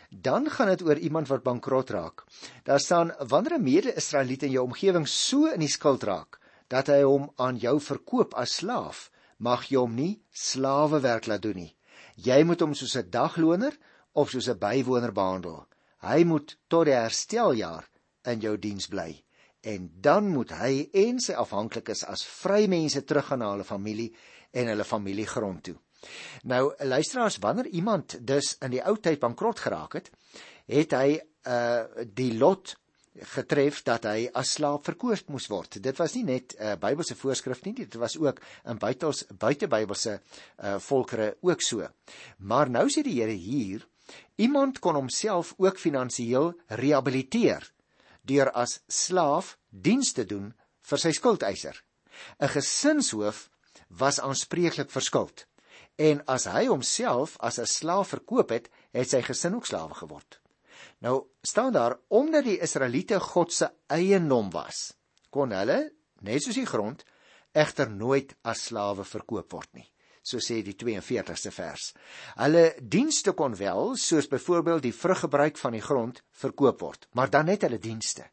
dan 0.10 0.50
gaan 0.50 0.72
dit 0.74 0.82
oor 0.82 0.98
iemand 0.98 1.30
wat 1.30 1.44
bankrot 1.44 1.94
raak. 1.94 2.24
Daar 2.64 2.80
staan 2.80 3.14
wanneer 3.20 3.58
'n 3.58 3.64
mede-Israeliet 3.64 4.44
in 4.44 4.52
jou 4.52 4.64
omgewing 4.66 5.08
so 5.08 5.46
in 5.46 5.60
die 5.60 5.70
skuld 5.70 6.04
raak 6.04 6.40
dat 6.68 6.88
hy 6.88 7.02
hom 7.04 7.30
aan 7.36 7.58
jou 7.58 7.80
verkoop 7.80 8.34
as 8.34 8.56
slaaf, 8.56 9.12
mag 9.38 9.70
jy 9.70 9.78
hom 9.78 9.96
nie 9.96 10.22
slawewerk 10.32 11.28
laat 11.28 11.42
doen 11.42 11.56
nie. 11.56 11.76
Jy 12.16 12.44
moet 12.44 12.60
hom 12.60 12.74
soos 12.74 12.98
'n 12.98 13.10
dagloner 13.10 13.78
of 14.14 14.30
soos 14.30 14.50
'n 14.50 14.58
bywoner 14.60 15.14
behandel. 15.14 15.68
Hy 16.02 16.24
moet 16.24 16.58
tot 16.68 16.86
die 16.86 16.94
hersteljaar 16.98 17.90
in 18.26 18.40
jou 18.40 18.58
diens 18.58 18.88
bly 18.88 19.27
en 19.62 19.90
dan 20.02 20.30
moet 20.30 20.52
hy 20.60 20.88
en 20.94 21.20
sy 21.20 21.34
afhanklikes 21.34 22.04
as 22.08 22.26
vrymense 22.26 23.04
teruggaan 23.04 23.40
na 23.44 23.52
hulle 23.52 23.68
familie 23.68 24.12
en 24.52 24.72
hulle 24.72 24.86
familiegrond 24.88 25.64
toe. 25.64 25.76
Nou 26.44 26.74
luisteraars, 26.78 27.40
wanneer 27.42 27.68
iemand 27.68 28.18
dus 28.22 28.56
in 28.62 28.76
die 28.76 28.84
ou 28.86 28.98
tyd 29.02 29.20
bankrot 29.20 29.60
geraak 29.60 29.98
het, 30.00 30.12
het 30.68 30.94
hy 30.94 31.18
uh 31.48 32.06
die 32.14 32.34
lot 32.38 32.76
getref 33.18 33.82
dat 33.88 34.06
hy 34.06 34.28
as 34.38 34.52
slaaf 34.58 34.84
verkoop 34.86 35.32
moes 35.34 35.48
word. 35.50 35.80
Dit 35.82 35.98
was 35.98 36.14
nie 36.14 36.24
net 36.24 36.54
'n 36.54 36.64
uh, 36.64 36.76
Bybelse 36.78 37.16
voorskrif 37.16 37.64
nie, 37.66 37.74
dit 37.74 37.94
was 37.94 38.18
ook 38.18 38.42
in 38.66 38.78
buitels 38.78 39.26
buitebybelse 39.28 40.20
uh 40.64 40.78
volkere 40.80 41.38
ook 41.42 41.62
so. 41.62 41.88
Maar 42.38 42.70
nou 42.70 42.88
sê 42.90 43.02
die 43.02 43.22
Here 43.22 43.32
hier, 43.32 43.88
iemand 44.36 44.80
kon 44.80 44.96
homself 44.96 45.54
ook 45.58 45.80
finansiëel 45.80 46.54
rehabiliteer 46.68 47.72
deur 48.30 48.52
as 48.54 48.80
slaaf 48.88 49.56
diens 49.70 50.14
te 50.14 50.26
doen 50.26 50.52
vir 50.90 51.02
sy 51.04 51.12
skuldeiser. 51.16 51.76
'n 52.42 52.52
Gesinshoof 52.56 53.50
was 54.02 54.20
aanspreeklik 54.20 54.92
vir 54.92 55.06
skuld. 55.10 55.46
En 55.98 56.22
as 56.28 56.46
hy 56.46 56.66
homself 56.68 57.38
as 57.40 57.60
'n 57.60 57.66
slaaf 57.66 58.14
verkoop 58.16 58.50
het, 58.50 58.70
het 58.94 59.10
sy 59.10 59.22
gesin 59.22 59.56
ook 59.56 59.66
slawe 59.66 59.94
geword. 59.94 60.40
Nou 61.02 61.28
staan 61.42 61.74
daar 61.74 62.00
omdat 62.08 62.44
die 62.44 62.62
Israeliete 62.62 63.20
God 63.20 63.54
se 63.54 63.72
eiendom 63.88 64.50
was, 64.52 64.94
kon 65.30 65.52
hulle, 65.52 65.92
net 66.22 66.44
soos 66.44 66.56
die 66.56 66.66
grond, 66.66 67.06
egter 67.54 67.90
nooit 67.90 68.36
as 68.42 68.66
slawe 68.70 69.04
verkoop 69.04 69.52
word 69.52 69.74
nie 69.74 69.92
so 70.28 70.42
sê 70.44 70.60
die 70.66 70.76
42ste 70.76 71.54
vers. 71.56 71.92
Hulle 72.36 72.66
dienste 72.82 73.32
kon 73.38 73.56
wel, 73.56 73.94
soos 73.96 74.28
byvoorbeeld 74.32 74.84
die 74.90 74.96
vruggebruik 74.96 75.60
van 75.62 75.78
die 75.78 75.84
grond, 75.84 76.20
verkoop 76.36 76.84
word, 76.84 77.08
maar 77.16 77.32
dan 77.32 77.48
net 77.48 77.64
hulle 77.64 77.80
dienste. 77.80 78.28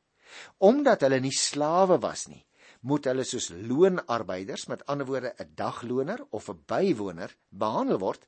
Omdat 0.66 1.06
hulle 1.06 1.20
nie 1.22 1.34
slawe 1.34 2.00
was 2.02 2.26
nie, 2.26 2.42
moet 2.84 3.06
hulle 3.08 3.24
soos 3.24 3.48
loonarbeiders, 3.54 4.66
met 4.68 4.82
ander 4.90 5.06
woorde 5.06 5.34
'n 5.38 5.54
dagloner 5.54 6.20
of 6.30 6.50
'n 6.50 6.64
bywoner, 6.66 7.30
behandel 7.48 7.98
word 7.98 8.26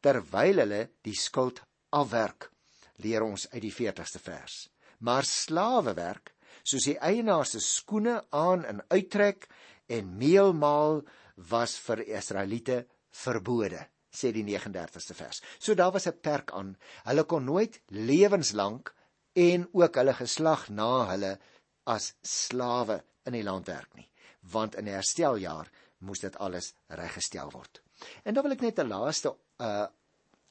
terwyl 0.00 0.60
hulle 0.62 0.90
die 1.02 1.16
skuld 1.16 1.62
afwerk. 1.90 2.50
Leer 2.96 3.22
ons 3.22 3.48
uit 3.50 3.62
die 3.62 3.74
40ste 3.74 4.18
vers. 4.18 4.68
Maar 4.98 5.24
slawewerk, 5.24 6.34
soos 6.62 6.84
die 6.84 6.98
eienaar 6.98 7.46
se 7.46 7.60
skoene 7.60 8.24
aan 8.30 8.64
en 8.64 8.84
uittrek 8.88 9.48
en 9.86 10.16
meel 10.18 10.52
maal 10.52 11.02
was 11.36 11.76
vir 11.78 12.02
Israeliete 12.08 12.86
verbode 13.24 13.86
sê 14.16 14.32
die 14.32 14.44
39ste 14.44 15.14
vers. 15.16 15.42
So 15.58 15.74
daar 15.74 15.92
was 15.92 16.06
'n 16.06 16.20
perk 16.20 16.52
aan. 16.52 16.76
Hulle 17.04 17.24
kon 17.24 17.44
nooit 17.44 17.80
lewenslank 17.88 18.94
en 19.32 19.68
ook 19.72 19.94
hulle 19.94 20.14
geslag 20.14 20.68
na 20.68 21.06
hulle 21.10 21.38
as 21.84 22.14
slawe 22.22 23.02
in 23.24 23.32
die 23.32 23.42
land 23.42 23.66
werk 23.66 23.94
nie, 23.94 24.08
want 24.40 24.74
in 24.74 24.84
die 24.84 24.96
hersteljaar 24.96 25.70
moes 25.98 26.20
dit 26.20 26.36
alles 26.36 26.74
reggestel 26.88 27.50
word. 27.50 27.82
En 28.24 28.34
dan 28.34 28.42
wil 28.42 28.52
ek 28.52 28.60
net 28.60 28.78
'n 28.78 28.88
laaste 28.88 29.34
uh 29.58 29.86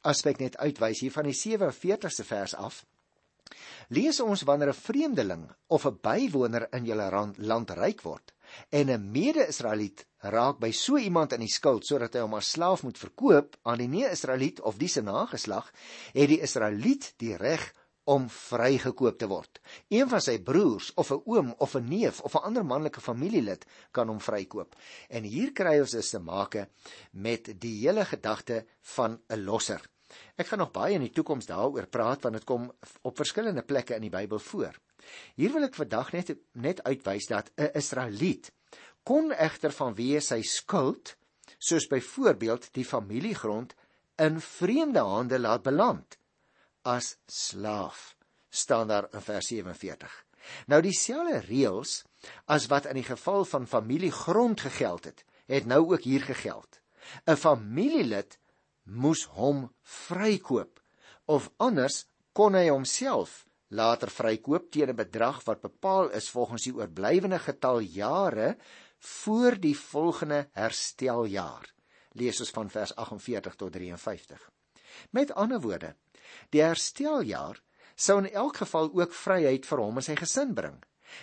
aspek 0.06 0.40
net 0.40 0.58
uitwys 0.58 1.00
hier 1.02 1.12
van 1.12 1.26
die 1.26 1.34
47ste 1.34 2.24
vers 2.24 2.54
af. 2.54 2.86
Lees 3.90 4.20
ons 4.20 4.42
wanneer 4.42 4.70
'n 4.70 4.74
vreemdeling 4.74 5.50
of 5.68 5.86
'n 5.86 6.00
bywoner 6.02 6.68
in 6.74 6.86
julle 6.86 7.34
land 7.38 7.70
ryk 7.72 8.02
word 8.02 8.34
en 8.70 8.90
'n 8.90 9.12
mede-Israeliet 9.12 10.06
raak 10.32 10.60
by 10.60 10.72
so 10.72 10.98
iemand 10.98 11.34
in 11.34 11.44
die 11.44 11.52
skuld 11.52 11.86
sodat 11.86 12.16
hy 12.16 12.24
hom 12.26 12.38
as 12.38 12.52
slaaf 12.56 12.84
moet 12.84 12.98
verkoop 12.98 13.58
aan 13.64 13.82
die 13.82 13.90
nie-Israeliet 13.92 14.62
of 14.62 14.78
die 14.82 14.90
se 14.92 15.02
nageslag, 15.02 15.72
het 16.14 16.30
die 16.30 16.42
Israeliet 16.42 17.14
die 17.22 17.36
reg 17.38 17.72
om 18.06 18.28
vrygekoop 18.30 19.18
te 19.18 19.28
word. 19.30 19.60
Een 19.90 20.10
van 20.10 20.22
sy 20.22 20.38
broers 20.38 20.92
of 21.02 21.12
'n 21.12 21.22
oom 21.26 21.54
of 21.58 21.76
'n 21.76 21.90
neef 21.90 22.22
of 22.22 22.36
'n 22.36 22.46
ander 22.48 22.66
manlike 22.66 23.02
familielid 23.02 23.66
kan 23.92 24.08
hom 24.08 24.20
vrykoop. 24.20 24.76
En 25.10 25.24
hier 25.24 25.52
kry 25.52 25.80
ons 25.80 25.92
dus 25.92 26.10
te 26.10 26.20
make 26.20 26.70
met 27.12 27.60
die 27.60 27.88
hele 27.88 28.06
gedagte 28.06 28.66
van 28.82 29.20
'n 29.30 29.44
losser. 29.44 29.82
Ek 30.38 30.48
gaan 30.48 30.60
nog 30.60 30.72
baie 30.72 30.94
in 30.94 31.02
die 31.02 31.12
toekoms 31.12 31.46
daaroor 31.46 31.88
praat 31.88 32.22
want 32.22 32.36
dit 32.36 32.44
kom 32.44 32.72
op 33.02 33.18
verskillende 33.18 33.64
plekke 33.64 33.96
in 33.96 34.02
die 34.02 34.10
Bybel 34.10 34.40
voor. 34.40 34.76
Hier 35.36 35.52
wil 35.54 35.64
ek 35.64 35.76
vandag 35.76 36.12
net 36.12 36.36
net 36.54 36.84
uitwys 36.84 37.28
dat 37.28 37.52
'n 37.58 37.72
Israeliet 37.74 38.52
kon 39.06 39.32
egter 39.32 39.74
vanweë 39.76 40.22
sy 40.26 40.42
skuld 40.42 41.16
soos 41.58 41.88
byvoorbeeld 41.92 42.70
die 42.74 42.86
familiegrond 42.86 43.76
in 44.22 44.40
vreemde 44.42 45.04
hande 45.06 45.40
laat 45.40 45.64
beland. 45.64 46.18
As 46.84 47.16
slaaf 47.28 48.16
staan 48.50 48.88
daar 48.88 49.10
in 49.14 49.22
vers 49.22 49.48
47 49.52 50.26
nou 50.72 50.82
dieselfde 50.86 51.42
reëls 51.48 52.02
as 52.52 52.68
wat 52.72 52.88
in 52.90 53.00
die 53.00 53.08
geval 53.08 53.46
van 53.50 53.68
familiegrond 53.70 54.66
gegeld 54.68 55.10
het 55.10 55.26
het 55.46 55.68
nou 55.70 55.84
ook 55.92 56.02
hier 56.02 56.24
gegeld. 56.26 56.82
'n 57.30 57.38
familielid 57.38 58.40
moes 58.84 59.24
hom 59.38 59.70
vrykoop 59.82 60.82
of 61.26 61.52
anders 61.58 62.06
kon 62.34 62.58
hy 62.58 62.70
homself 62.70 63.46
later 63.70 64.10
vrykoop 64.10 64.72
teen 64.72 64.90
'n 64.90 64.96
bedrag 64.96 65.44
wat 65.46 65.62
bepaal 65.62 66.10
is 66.10 66.30
volgens 66.30 66.64
die 66.64 66.74
oorblywende 66.74 67.40
getal 67.40 67.80
jare 67.80 68.58
voor 69.06 69.60
die 69.60 69.76
volgende 69.78 70.48
hersteljaar. 70.52 71.74
Lees 72.12 72.40
ons 72.40 72.54
van 72.56 72.70
vers 72.70 72.96
48 72.96 73.56
tot 73.56 73.72
53. 73.72 74.50
Met 75.12 75.34
ander 75.34 75.62
woorde, 75.62 75.96
die 76.50 76.62
hersteljaar 76.64 77.62
sou 77.96 78.20
in 78.24 78.32
elk 78.32 78.64
geval 78.64 78.92
ook 78.94 79.14
vryheid 79.14 79.66
vir 79.66 79.82
hom 79.84 80.02
en 80.02 80.06
sy 80.06 80.16
gesin 80.20 80.54
bring 80.56 80.80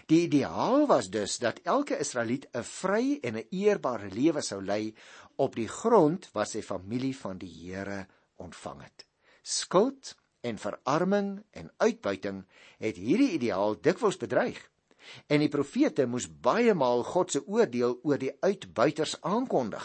Die 0.07 0.21
ideaal 0.27 0.87
was 0.87 1.09
dus 1.11 1.38
dat 1.38 1.61
elke 1.62 1.99
Israeliet 1.99 2.47
'n 2.53 2.62
vry 2.62 3.18
en 3.23 3.37
'n 3.37 3.47
eerbare 3.51 4.09
lewe 4.11 4.42
sou 4.42 4.61
lei 4.64 4.95
op 5.37 5.55
die 5.55 5.68
grond 5.68 6.29
wat 6.33 6.49
sy 6.49 6.62
familie 6.62 7.16
van 7.16 7.38
die 7.38 7.53
Here 7.61 8.07
ontvang 8.37 8.83
het. 8.83 9.07
Skuld 9.42 10.16
en 10.40 10.59
verarming 10.59 11.45
en 11.51 11.73
uitbuiting 11.77 12.45
het 12.79 12.97
hierdie 12.97 13.31
ideaal 13.31 13.81
dikwels 13.81 14.16
bedreig. 14.16 14.71
En 15.27 15.43
die 15.43 15.51
profete 15.53 16.07
moes 16.07 16.29
baie 16.29 16.75
maal 16.75 17.05
God 17.05 17.33
se 17.33 17.43
oordeel 17.47 17.99
oor 18.03 18.19
die 18.19 18.33
uitbuiters 18.41 19.17
aankondig. 19.21 19.85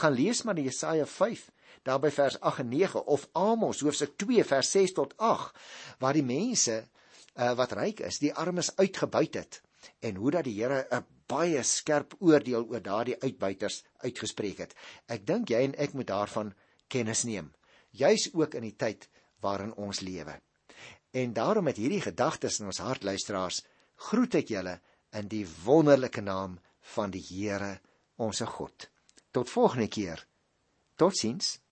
Gaan 0.00 0.16
lees 0.16 0.42
maar 0.42 0.58
Jesaja 0.58 1.06
5 1.06 1.50
daar 1.86 2.00
by 2.02 2.10
vers 2.10 2.40
8 2.40 2.64
en 2.64 2.68
9 2.68 3.04
of 3.06 3.28
Amos 3.32 3.80
hoofstuk 3.80 4.16
2 4.18 4.44
vers 4.44 4.70
6 4.70 4.92
tot 4.92 5.14
8 5.22 5.54
waar 6.02 6.16
die 6.18 6.26
mense 6.26 6.80
uh, 6.80 7.52
wat 7.54 7.76
ryk 7.78 8.00
is, 8.00 8.18
die 8.18 8.34
armes 8.34 8.72
uitgebuit 8.76 9.38
het 9.38 9.60
en 10.00 10.18
hoe 10.18 10.32
dat 10.34 10.44
die 10.48 10.56
Here 10.58 10.86
'n 10.90 11.04
baie 11.26 11.62
skerp 11.62 12.14
oordeel 12.18 12.66
oor 12.70 12.82
daardie 12.82 13.18
uitbuiters 13.22 13.82
uitgespreek 14.02 14.58
het. 14.58 14.74
Ek 15.06 15.26
dink 15.26 15.50
jy 15.50 15.62
en 15.64 15.74
ek 15.78 15.92
moet 15.92 16.06
daarvan 16.06 16.54
kennis 16.88 17.24
neem, 17.24 17.52
juis 17.90 18.30
ook 18.34 18.54
in 18.54 18.62
die 18.62 18.76
tyd 18.76 19.08
waarin 19.40 19.74
ons 19.74 20.00
lewe. 20.00 20.40
En 21.10 21.32
daarom 21.32 21.64
met 21.64 21.76
hierdie 21.76 22.00
gedagtes 22.00 22.60
in 22.60 22.66
ons 22.66 22.78
hart 22.78 23.02
luisteraars, 23.02 23.64
groet 23.96 24.34
ek 24.40 24.52
julle 24.52 24.78
in 25.16 25.28
die 25.32 25.44
wonderlike 25.64 26.20
naam 26.20 26.58
van 26.94 27.10
die 27.10 27.22
Here, 27.22 27.80
onsse 28.16 28.46
God. 28.46 28.88
Tot 29.32 29.50
volgende 29.50 29.88
keer. 29.88 30.26
Totsiens. 30.96 31.56